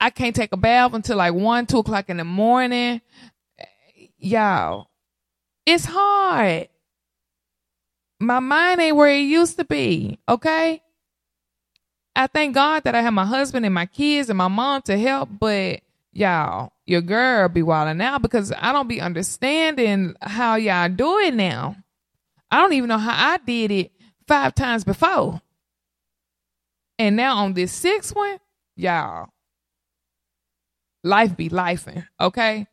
I 0.00 0.10
can't 0.10 0.34
take 0.36 0.52
a 0.52 0.56
bath 0.56 0.94
until 0.94 1.16
like 1.16 1.34
one, 1.34 1.66
two 1.66 1.78
o'clock 1.78 2.08
in 2.08 2.18
the 2.18 2.24
morning. 2.24 3.00
Y'all, 4.18 4.88
it's 5.66 5.84
hard. 5.84 6.68
My 8.20 8.40
mind 8.40 8.80
ain't 8.80 8.96
where 8.96 9.10
it 9.10 9.20
used 9.20 9.58
to 9.58 9.64
be. 9.64 10.18
Okay. 10.28 10.82
I 12.16 12.26
thank 12.26 12.54
God 12.54 12.84
that 12.84 12.96
I 12.96 13.02
have 13.02 13.12
my 13.12 13.24
husband 13.24 13.64
and 13.64 13.74
my 13.74 13.86
kids 13.86 14.28
and 14.28 14.36
my 14.36 14.48
mom 14.48 14.82
to 14.82 14.98
help, 14.98 15.28
but 15.38 15.80
y'all, 16.12 16.72
your 16.84 17.00
girl 17.00 17.48
be 17.48 17.62
wilding 17.62 17.98
now 17.98 18.18
because 18.18 18.52
I 18.58 18.72
don't 18.72 18.88
be 18.88 19.00
understanding 19.00 20.16
how 20.20 20.56
y'all 20.56 20.88
do 20.88 21.18
it 21.18 21.34
now. 21.34 21.76
I 22.50 22.60
don't 22.60 22.72
even 22.72 22.88
know 22.88 22.98
how 22.98 23.32
I 23.32 23.38
did 23.38 23.70
it 23.70 23.92
five 24.26 24.54
times 24.54 24.84
before. 24.84 25.40
And 26.98 27.16
now 27.16 27.38
on 27.38 27.54
this 27.54 27.72
sixth 27.72 28.14
one, 28.14 28.38
y'all, 28.76 29.28
life 31.04 31.36
be 31.36 31.48
lifing, 31.48 32.06
okay? 32.20 32.66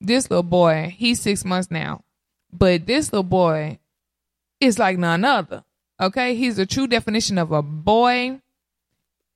This 0.00 0.30
little 0.30 0.42
boy, 0.42 0.94
he's 0.96 1.20
six 1.20 1.44
months 1.44 1.70
now, 1.70 2.02
but 2.52 2.86
this 2.86 3.12
little 3.12 3.22
boy 3.22 3.78
is 4.60 4.78
like 4.78 4.98
none 4.98 5.24
other, 5.24 5.64
okay? 6.00 6.34
He's 6.34 6.58
a 6.58 6.66
true 6.66 6.86
definition 6.86 7.38
of 7.38 7.52
a 7.52 7.62
boy. 7.62 8.40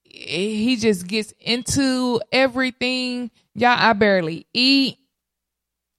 He 0.02 0.76
just 0.76 1.06
gets 1.06 1.32
into 1.38 2.20
everything. 2.32 3.30
Y'all, 3.54 3.76
I 3.78 3.92
barely 3.92 4.46
eat. 4.52 4.98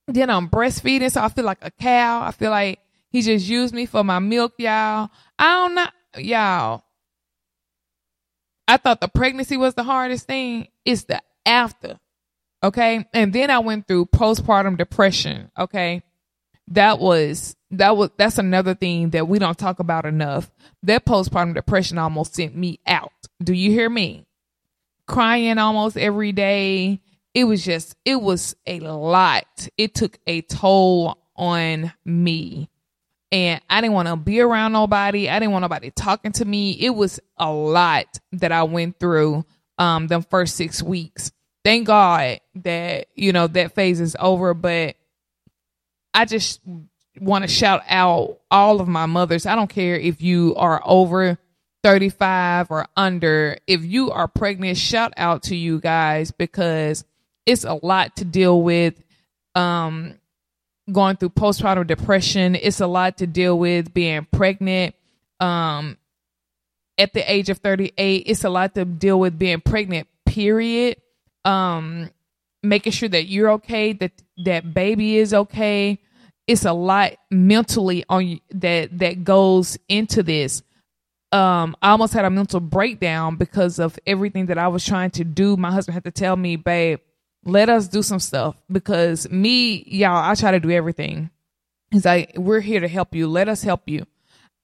Then 0.07 0.29
I'm 0.29 0.49
breastfeeding, 0.49 1.11
so 1.11 1.21
I 1.21 1.29
feel 1.29 1.45
like 1.45 1.59
a 1.61 1.71
cow. 1.71 2.21
I 2.21 2.31
feel 2.31 2.51
like 2.51 2.79
he 3.11 3.21
just 3.21 3.47
used 3.47 3.73
me 3.73 3.85
for 3.85 4.03
my 4.03 4.19
milk, 4.19 4.53
y'all. 4.57 5.09
I 5.37 5.55
don't 5.55 5.75
know, 5.75 5.87
y'all. 6.17 6.83
I 8.67 8.77
thought 8.77 9.01
the 9.01 9.09
pregnancy 9.09 9.57
was 9.57 9.73
the 9.73 9.83
hardest 9.83 10.27
thing. 10.27 10.69
It's 10.85 11.03
the 11.03 11.21
after. 11.45 11.99
Okay. 12.63 13.05
And 13.13 13.33
then 13.33 13.49
I 13.49 13.59
went 13.59 13.85
through 13.87 14.05
postpartum 14.05 14.77
depression. 14.77 15.51
Okay. 15.57 16.03
That 16.69 16.99
was, 16.99 17.57
that 17.71 17.97
was, 17.97 18.11
that's 18.17 18.37
another 18.37 18.75
thing 18.75 19.09
that 19.09 19.27
we 19.27 19.39
don't 19.39 19.57
talk 19.57 19.79
about 19.79 20.05
enough. 20.05 20.49
That 20.83 21.05
postpartum 21.05 21.53
depression 21.53 21.97
almost 21.97 22.35
sent 22.35 22.55
me 22.55 22.79
out. 22.87 23.11
Do 23.43 23.51
you 23.53 23.71
hear 23.71 23.89
me? 23.89 24.25
Crying 25.05 25.57
almost 25.57 25.97
every 25.97 26.31
day. 26.31 27.01
It 27.33 27.43
was 27.43 27.65
just, 27.65 27.97
it 28.05 28.21
was 28.21 28.55
a 28.65 28.79
lot. 28.79 29.67
It 29.77 29.95
took 29.95 30.17
a 30.27 30.41
toll 30.43 31.17
on 31.35 31.91
me 32.05 32.69
and 33.31 33.61
I 33.69 33.81
didn't 33.81 33.93
want 33.93 34.07
to 34.07 34.15
be 34.15 34.41
around 34.41 34.73
nobody. 34.73 35.29
I 35.29 35.39
didn't 35.39 35.51
want 35.51 35.63
nobody 35.63 35.91
talking 35.91 36.31
to 36.33 36.45
me. 36.45 36.71
It 36.71 36.91
was 36.91 37.19
a 37.37 37.51
lot 37.51 38.19
that 38.33 38.51
I 38.51 38.63
went 38.63 38.99
through 38.99 39.45
um 39.77 40.07
the 40.07 40.21
first 40.21 40.55
6 40.57 40.83
weeks. 40.83 41.31
Thank 41.63 41.87
God 41.87 42.39
that 42.55 43.07
you 43.15 43.31
know 43.31 43.47
that 43.47 43.75
phase 43.75 44.01
is 44.01 44.15
over, 44.19 44.53
but 44.53 44.95
I 46.13 46.25
just 46.25 46.59
want 47.19 47.43
to 47.43 47.47
shout 47.47 47.83
out 47.87 48.39
all 48.49 48.81
of 48.81 48.87
my 48.87 49.05
mothers. 49.05 49.45
I 49.45 49.55
don't 49.55 49.69
care 49.69 49.95
if 49.95 50.21
you 50.21 50.55
are 50.55 50.81
over 50.85 51.37
35 51.83 52.71
or 52.71 52.87
under. 52.95 53.57
If 53.67 53.83
you 53.83 54.11
are 54.11 54.27
pregnant, 54.27 54.77
shout 54.77 55.13
out 55.17 55.43
to 55.43 55.55
you 55.55 55.79
guys 55.79 56.31
because 56.31 57.03
it's 57.45 57.63
a 57.63 57.73
lot 57.73 58.17
to 58.17 58.25
deal 58.25 58.61
with. 58.61 59.01
Um, 59.55 60.15
going 60.91 61.17
through 61.17 61.29
postpartum 61.29 61.87
depression. 61.87 62.55
It's 62.55 62.79
a 62.79 62.87
lot 62.87 63.17
to 63.17 63.27
deal 63.27 63.57
with 63.57 63.93
being 63.93 64.27
pregnant. 64.31 64.95
Um, 65.39 65.97
at 66.97 67.13
the 67.13 67.31
age 67.31 67.49
of 67.49 67.57
38, 67.59 68.23
it's 68.25 68.43
a 68.43 68.49
lot 68.49 68.75
to 68.75 68.85
deal 68.85 69.19
with 69.19 69.39
being 69.39 69.61
pregnant, 69.61 70.07
period. 70.25 70.97
Um, 71.43 72.11
making 72.63 72.91
sure 72.91 73.09
that 73.09 73.27
you're 73.27 73.51
okay, 73.51 73.93
that 73.93 74.11
that 74.45 74.73
baby 74.73 75.17
is 75.17 75.33
okay. 75.33 75.99
It's 76.47 76.65
a 76.65 76.73
lot 76.73 77.13
mentally 77.29 78.03
on 78.09 78.39
that 78.51 78.97
that 78.99 79.23
goes 79.23 79.77
into 79.87 80.23
this. 80.23 80.63
Um, 81.31 81.75
I 81.81 81.91
almost 81.91 82.13
had 82.13 82.25
a 82.25 82.29
mental 82.29 82.59
breakdown 82.59 83.37
because 83.37 83.79
of 83.79 83.97
everything 84.05 84.47
that 84.47 84.57
I 84.57 84.67
was 84.67 84.85
trying 84.85 85.11
to 85.11 85.23
do. 85.23 85.55
My 85.55 85.71
husband 85.71 85.93
had 85.93 86.03
to 86.03 86.11
tell 86.11 86.35
me, 86.35 86.57
babe, 86.57 86.99
let 87.43 87.69
us 87.69 87.87
do 87.87 88.01
some 88.03 88.19
stuff 88.19 88.55
because 88.71 89.29
me, 89.29 89.83
y'all, 89.87 90.29
I 90.29 90.35
try 90.35 90.51
to 90.51 90.59
do 90.59 90.71
everything. 90.71 91.29
He's 91.89 92.05
like, 92.05 92.33
we're 92.37 92.61
here 92.61 92.79
to 92.79 92.87
help 92.87 93.15
you. 93.15 93.27
Let 93.27 93.49
us 93.49 93.63
help 93.63 93.81
you. 93.87 94.05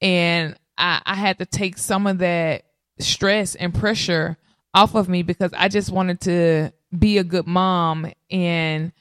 And 0.02 0.56
I, 0.78 1.02
I 1.06 1.16
had 1.16 1.40
to 1.40 1.46
take 1.46 1.78
some 1.78 2.08
of 2.08 2.20
that 2.20 2.64
stress 3.00 3.56
and 3.56 3.74
pressure 3.74 4.38
off 4.74 4.96
of 4.96 5.10
me 5.10 5.24
because 5.24 5.52
I 5.58 5.68
just 5.70 5.92
wanted 5.92 6.22
to 6.22 6.72
be 6.98 7.18
a 7.18 7.24
good 7.24 7.48
mom 7.48 8.12
and 8.30 8.92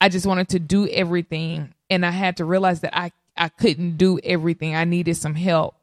I 0.00 0.08
just 0.08 0.26
wanted 0.26 0.48
to 0.50 0.58
do 0.58 0.88
everything. 0.88 1.74
And 1.90 2.04
I 2.04 2.10
had 2.10 2.38
to 2.38 2.44
realize 2.44 2.80
that 2.80 2.98
I, 2.98 3.12
I 3.36 3.48
couldn't 3.48 3.98
do 3.98 4.18
everything. 4.18 4.74
I 4.74 4.84
needed 4.84 5.16
some 5.16 5.34
help. 5.34 5.76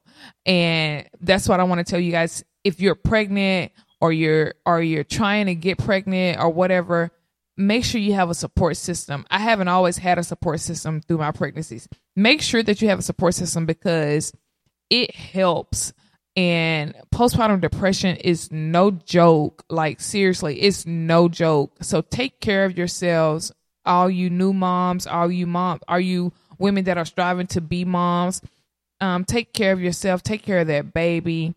And 0.46 1.08
that's 1.22 1.48
what 1.48 1.60
I 1.60 1.64
want 1.64 1.86
to 1.86 1.90
tell 1.90 2.00
you 2.00 2.12
guys. 2.12 2.44
If 2.64 2.80
you're 2.80 2.96
pregnant 2.96 3.72
or 4.02 4.12
you're 4.12 4.56
or 4.66 4.82
you're 4.82 5.04
trying 5.04 5.48
to 5.48 5.56
get 5.56 5.78
pregnant 5.78 6.40
or 6.40 6.50
whatever, 6.50 7.12
make 7.58 7.84
sure 7.84 8.02
you 8.02 8.14
have 8.14 8.30
a 8.30 8.36
support 8.36 8.78
system. 8.78 9.26
I 9.30 9.40
haven't 9.40 9.68
always 9.68 9.98
had 9.98 10.18
a 10.18 10.24
support 10.24 10.60
system 10.60 11.02
through 11.02 11.20
my 11.20 11.32
pregnancies. 11.32 11.88
Make 12.16 12.42
sure 12.42 12.64
that 12.64 12.82
you 12.82 12.90
have 12.90 13.00
a 13.00 13.04
support 13.04 13.36
system 13.36 13.66
because 13.66 14.34
it 14.90 15.16
helps. 15.16 15.94
And 16.36 16.96
postpartum 17.14 17.62
depression 17.62 18.18
is 18.18 18.52
no 18.52 18.92
joke. 18.92 19.64
Like, 19.70 20.02
seriously, 20.02 20.62
it's 20.62 20.86
no 20.86 21.30
joke. 21.30 21.78
So 21.82 22.02
take 22.02 22.40
care 22.40 22.66
of 22.66 22.78
yourselves. 22.78 23.52
All 23.86 24.10
you 24.10 24.30
new 24.30 24.54
moms, 24.54 25.06
all 25.06 25.30
you 25.30 25.46
mom, 25.46 25.82
are 25.88 26.00
you 26.00 26.32
women 26.58 26.86
that 26.86 26.98
are 26.98 27.06
striving 27.06 27.48
to 27.48 27.62
be 27.62 27.86
moms? 27.86 28.42
Um, 29.02 29.26
take 29.26 29.54
care 29.54 29.74
of 29.74 29.82
yourself. 29.82 30.24
Take 30.24 30.44
care 30.44 30.60
of 30.60 30.68
that 30.68 30.94
baby 30.94 31.54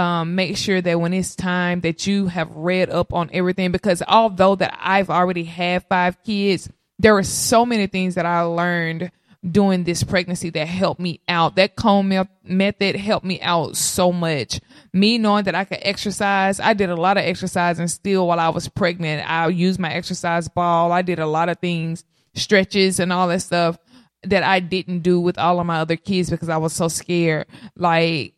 um, 0.00 0.34
make 0.34 0.56
sure 0.56 0.80
that 0.80 0.98
when 0.98 1.12
it's 1.12 1.36
time 1.36 1.82
that 1.82 2.06
you 2.06 2.26
have 2.28 2.50
read 2.56 2.88
up 2.88 3.12
on 3.12 3.28
everything 3.32 3.70
because 3.70 4.02
although 4.08 4.54
that 4.56 4.76
I've 4.80 5.10
already 5.10 5.44
had 5.44 5.86
five 5.88 6.22
kids, 6.24 6.70
there 6.98 7.16
are 7.16 7.22
so 7.22 7.66
many 7.66 7.86
things 7.86 8.14
that 8.14 8.24
I 8.24 8.40
learned 8.40 9.12
during 9.48 9.84
this 9.84 10.02
pregnancy 10.02 10.50
that 10.50 10.66
helped 10.66 11.00
me 11.00 11.20
out. 11.28 11.56
That 11.56 11.76
cone 11.76 12.26
method 12.44 12.96
helped 12.96 13.26
me 13.26 13.40
out 13.42 13.76
so 13.76 14.10
much. 14.10 14.60
Me 14.92 15.18
knowing 15.18 15.44
that 15.44 15.54
I 15.54 15.64
could 15.64 15.80
exercise, 15.82 16.60
I 16.60 16.72
did 16.72 16.88
a 16.88 16.96
lot 16.96 17.18
of 17.18 17.24
exercise 17.24 17.78
and 17.78 17.90
still 17.90 18.26
while 18.26 18.40
I 18.40 18.48
was 18.48 18.68
pregnant, 18.68 19.28
I 19.28 19.48
used 19.48 19.78
my 19.78 19.92
exercise 19.92 20.48
ball. 20.48 20.92
I 20.92 21.02
did 21.02 21.18
a 21.18 21.26
lot 21.26 21.50
of 21.50 21.58
things, 21.58 22.04
stretches 22.34 23.00
and 23.00 23.12
all 23.12 23.28
that 23.28 23.42
stuff 23.42 23.78
that 24.22 24.42
I 24.44 24.60
didn't 24.60 25.00
do 25.00 25.20
with 25.20 25.38
all 25.38 25.60
of 25.60 25.66
my 25.66 25.80
other 25.80 25.96
kids 25.96 26.30
because 26.30 26.48
I 26.48 26.56
was 26.56 26.72
so 26.72 26.88
scared. 26.88 27.46
Like 27.76 28.34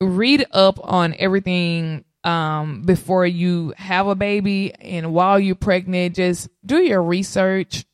read 0.00 0.46
up 0.52 0.78
on 0.82 1.14
everything 1.18 2.04
um, 2.24 2.82
before 2.82 3.26
you 3.26 3.72
have 3.76 4.06
a 4.08 4.14
baby 4.14 4.74
and 4.74 5.14
while 5.14 5.38
you're 5.38 5.54
pregnant, 5.54 6.16
just 6.16 6.48
do 6.64 6.78
your 6.78 7.02
research 7.02 7.84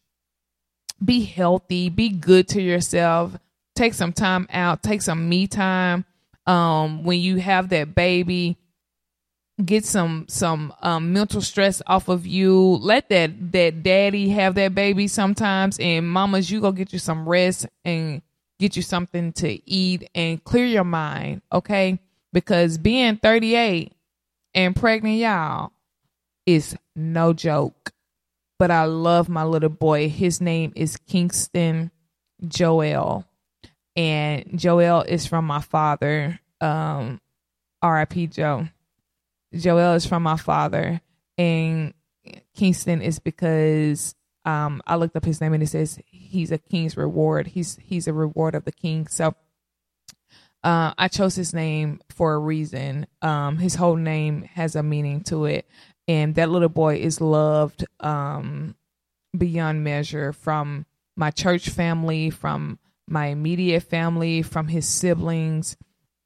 be 1.05 1.25
healthy, 1.25 1.89
be 1.89 2.09
good 2.09 2.49
to 2.49 2.63
yourself, 2.63 3.37
take 3.75 3.95
some 3.95 4.13
time 4.13 4.47
out, 4.51 4.83
take 4.83 5.03
some 5.03 5.29
me 5.29 5.47
time. 5.47 6.05
Um, 6.47 7.05
when 7.05 7.21
you 7.21 7.37
have 7.37 7.69
that 7.69 7.95
baby, 7.95 8.57
get 9.65 9.85
some 9.85 10.27
some 10.29 10.75
um, 10.83 11.13
mental 11.13 11.41
stress 11.41 11.81
off 11.87 12.09
of 12.09 12.27
you. 12.27 12.79
Let 12.81 13.09
that 13.11 13.53
that 13.53 13.83
daddy 13.83 14.31
have 14.31 14.57
that 14.57 14.75
baby 14.75 15.07
sometimes, 15.07 15.79
and 15.79 16.11
mamas, 16.11 16.51
you 16.51 16.61
go 16.61 16.73
get 16.73 16.93
you 16.93 16.99
some 16.99 17.29
rest 17.29 17.67
and 17.85 18.23
get 18.63 18.77
you 18.77 18.83
something 18.83 19.33
to 19.35 19.71
eat 19.71 20.09
and 20.15 20.43
clear 20.43 20.65
your 20.65 20.85
mind, 20.85 21.43
okay? 21.53 21.99
Because 22.33 22.79
being 22.79 23.17
38 23.17 23.93
and 24.55 24.75
pregnant, 24.75 25.17
y'all, 25.17 25.73
is 26.47 26.77
no 26.97 27.33
joke 27.33 27.93
but 28.63 28.71
I 28.71 28.85
love 28.85 29.29
my 29.29 29.43
little 29.43 29.69
boy. 29.69 30.09
His 30.09 30.41
name 30.41 30.73
is 30.77 30.97
Kingston 30.97 31.91
Joel. 32.47 33.27
And 33.97 34.57
Joel 34.57 35.03
is 35.03 35.27
from 35.27 35.47
my 35.47 35.61
father. 35.61 36.39
Um, 36.61 37.21
R.I.P. 37.83 38.29
Joe. 38.29 38.69
Joel 39.53 39.95
is 39.95 40.07
from 40.07 40.23
my 40.23 40.37
father. 40.37 41.01
And 41.37 41.93
Kingston 42.55 43.03
is 43.03 43.19
because 43.19 44.15
um, 44.45 44.83
I 44.87 44.97
looked 44.97 45.17
up 45.17 45.25
his 45.25 45.41
name 45.41 45.53
and 45.53 45.63
it 45.63 45.69
says 45.69 45.99
he's 46.11 46.51
a 46.51 46.59
king's 46.59 46.97
reward. 46.97 47.49
He's 47.49 47.79
he's 47.83 48.09
a 48.09 48.13
reward 48.13 48.55
of 48.55 48.65
the 48.65 48.73
king. 48.73 49.07
So 49.07 49.35
uh, 50.65 50.95
I 50.97 51.09
chose 51.09 51.35
his 51.35 51.53
name 51.53 52.01
for 52.09 52.35
a 52.35 52.39
reason. 52.39 53.07
Um, 53.21 53.59
his 53.59 53.75
whole 53.75 53.97
name 53.97 54.43
has 54.43 54.77
a 54.77 54.83
meaning 54.83 55.23
to 55.25 55.45
it 55.45 55.67
and 56.09 56.35
that 56.35 56.51
little 56.51 56.69
boy 56.69 56.97
is 56.97 57.21
loved 57.21 57.85
um, 58.01 58.75
beyond 59.37 59.85
measure 59.85 60.33
from 60.33 60.87
my 61.17 61.31
church 61.31 61.69
family, 61.69 62.31
from 62.31 62.79
my 63.07 63.27
immediate 63.27 63.83
family, 63.83 64.43
from 64.43 64.69
his 64.69 64.89
siblings. 64.89 65.77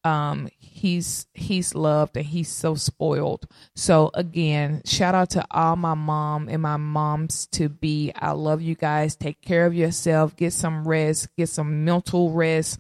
Um, 0.07 0.49
he's 0.61 1.27
he's 1.35 1.75
loved 1.75 2.17
and 2.17 2.25
he's 2.25 2.49
so 2.49 2.77
spoiled. 2.77 3.49
So 3.75 4.13
again, 4.15 4.83
shout 4.85 5.17
out 5.17 5.31
to 5.31 5.45
all 5.51 5.75
my 5.75 5.95
mom 5.95 6.49
and 6.49 6.63
my 6.63 6.77
moms 6.77 7.49
to 7.49 7.69
be. 7.69 8.13
I 8.15 8.31
love 8.31 8.63
you 8.63 8.77
guys. 8.77 9.17
Take 9.17 9.41
care 9.43 9.67
of 9.67 9.75
yourself. 9.75 10.37
Get 10.37 10.53
some 10.53 10.87
rest. 10.87 11.35
Get 11.37 11.49
some 11.49 11.85
mental 11.85 12.31
rest. 12.31 12.79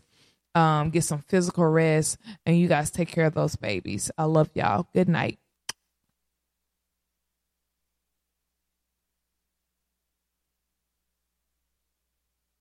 Um, 0.54 0.90
get 0.90 1.02
some 1.02 1.22
physical 1.26 1.64
rest, 1.64 2.16
and 2.46 2.56
you 2.58 2.68
guys 2.68 2.90
take 2.92 3.08
care 3.08 3.26
of 3.26 3.34
those 3.34 3.56
babies. 3.56 4.10
I 4.16 4.24
love 4.24 4.50
y'all. 4.54 4.86
Good 4.94 5.08
night. 5.08 5.38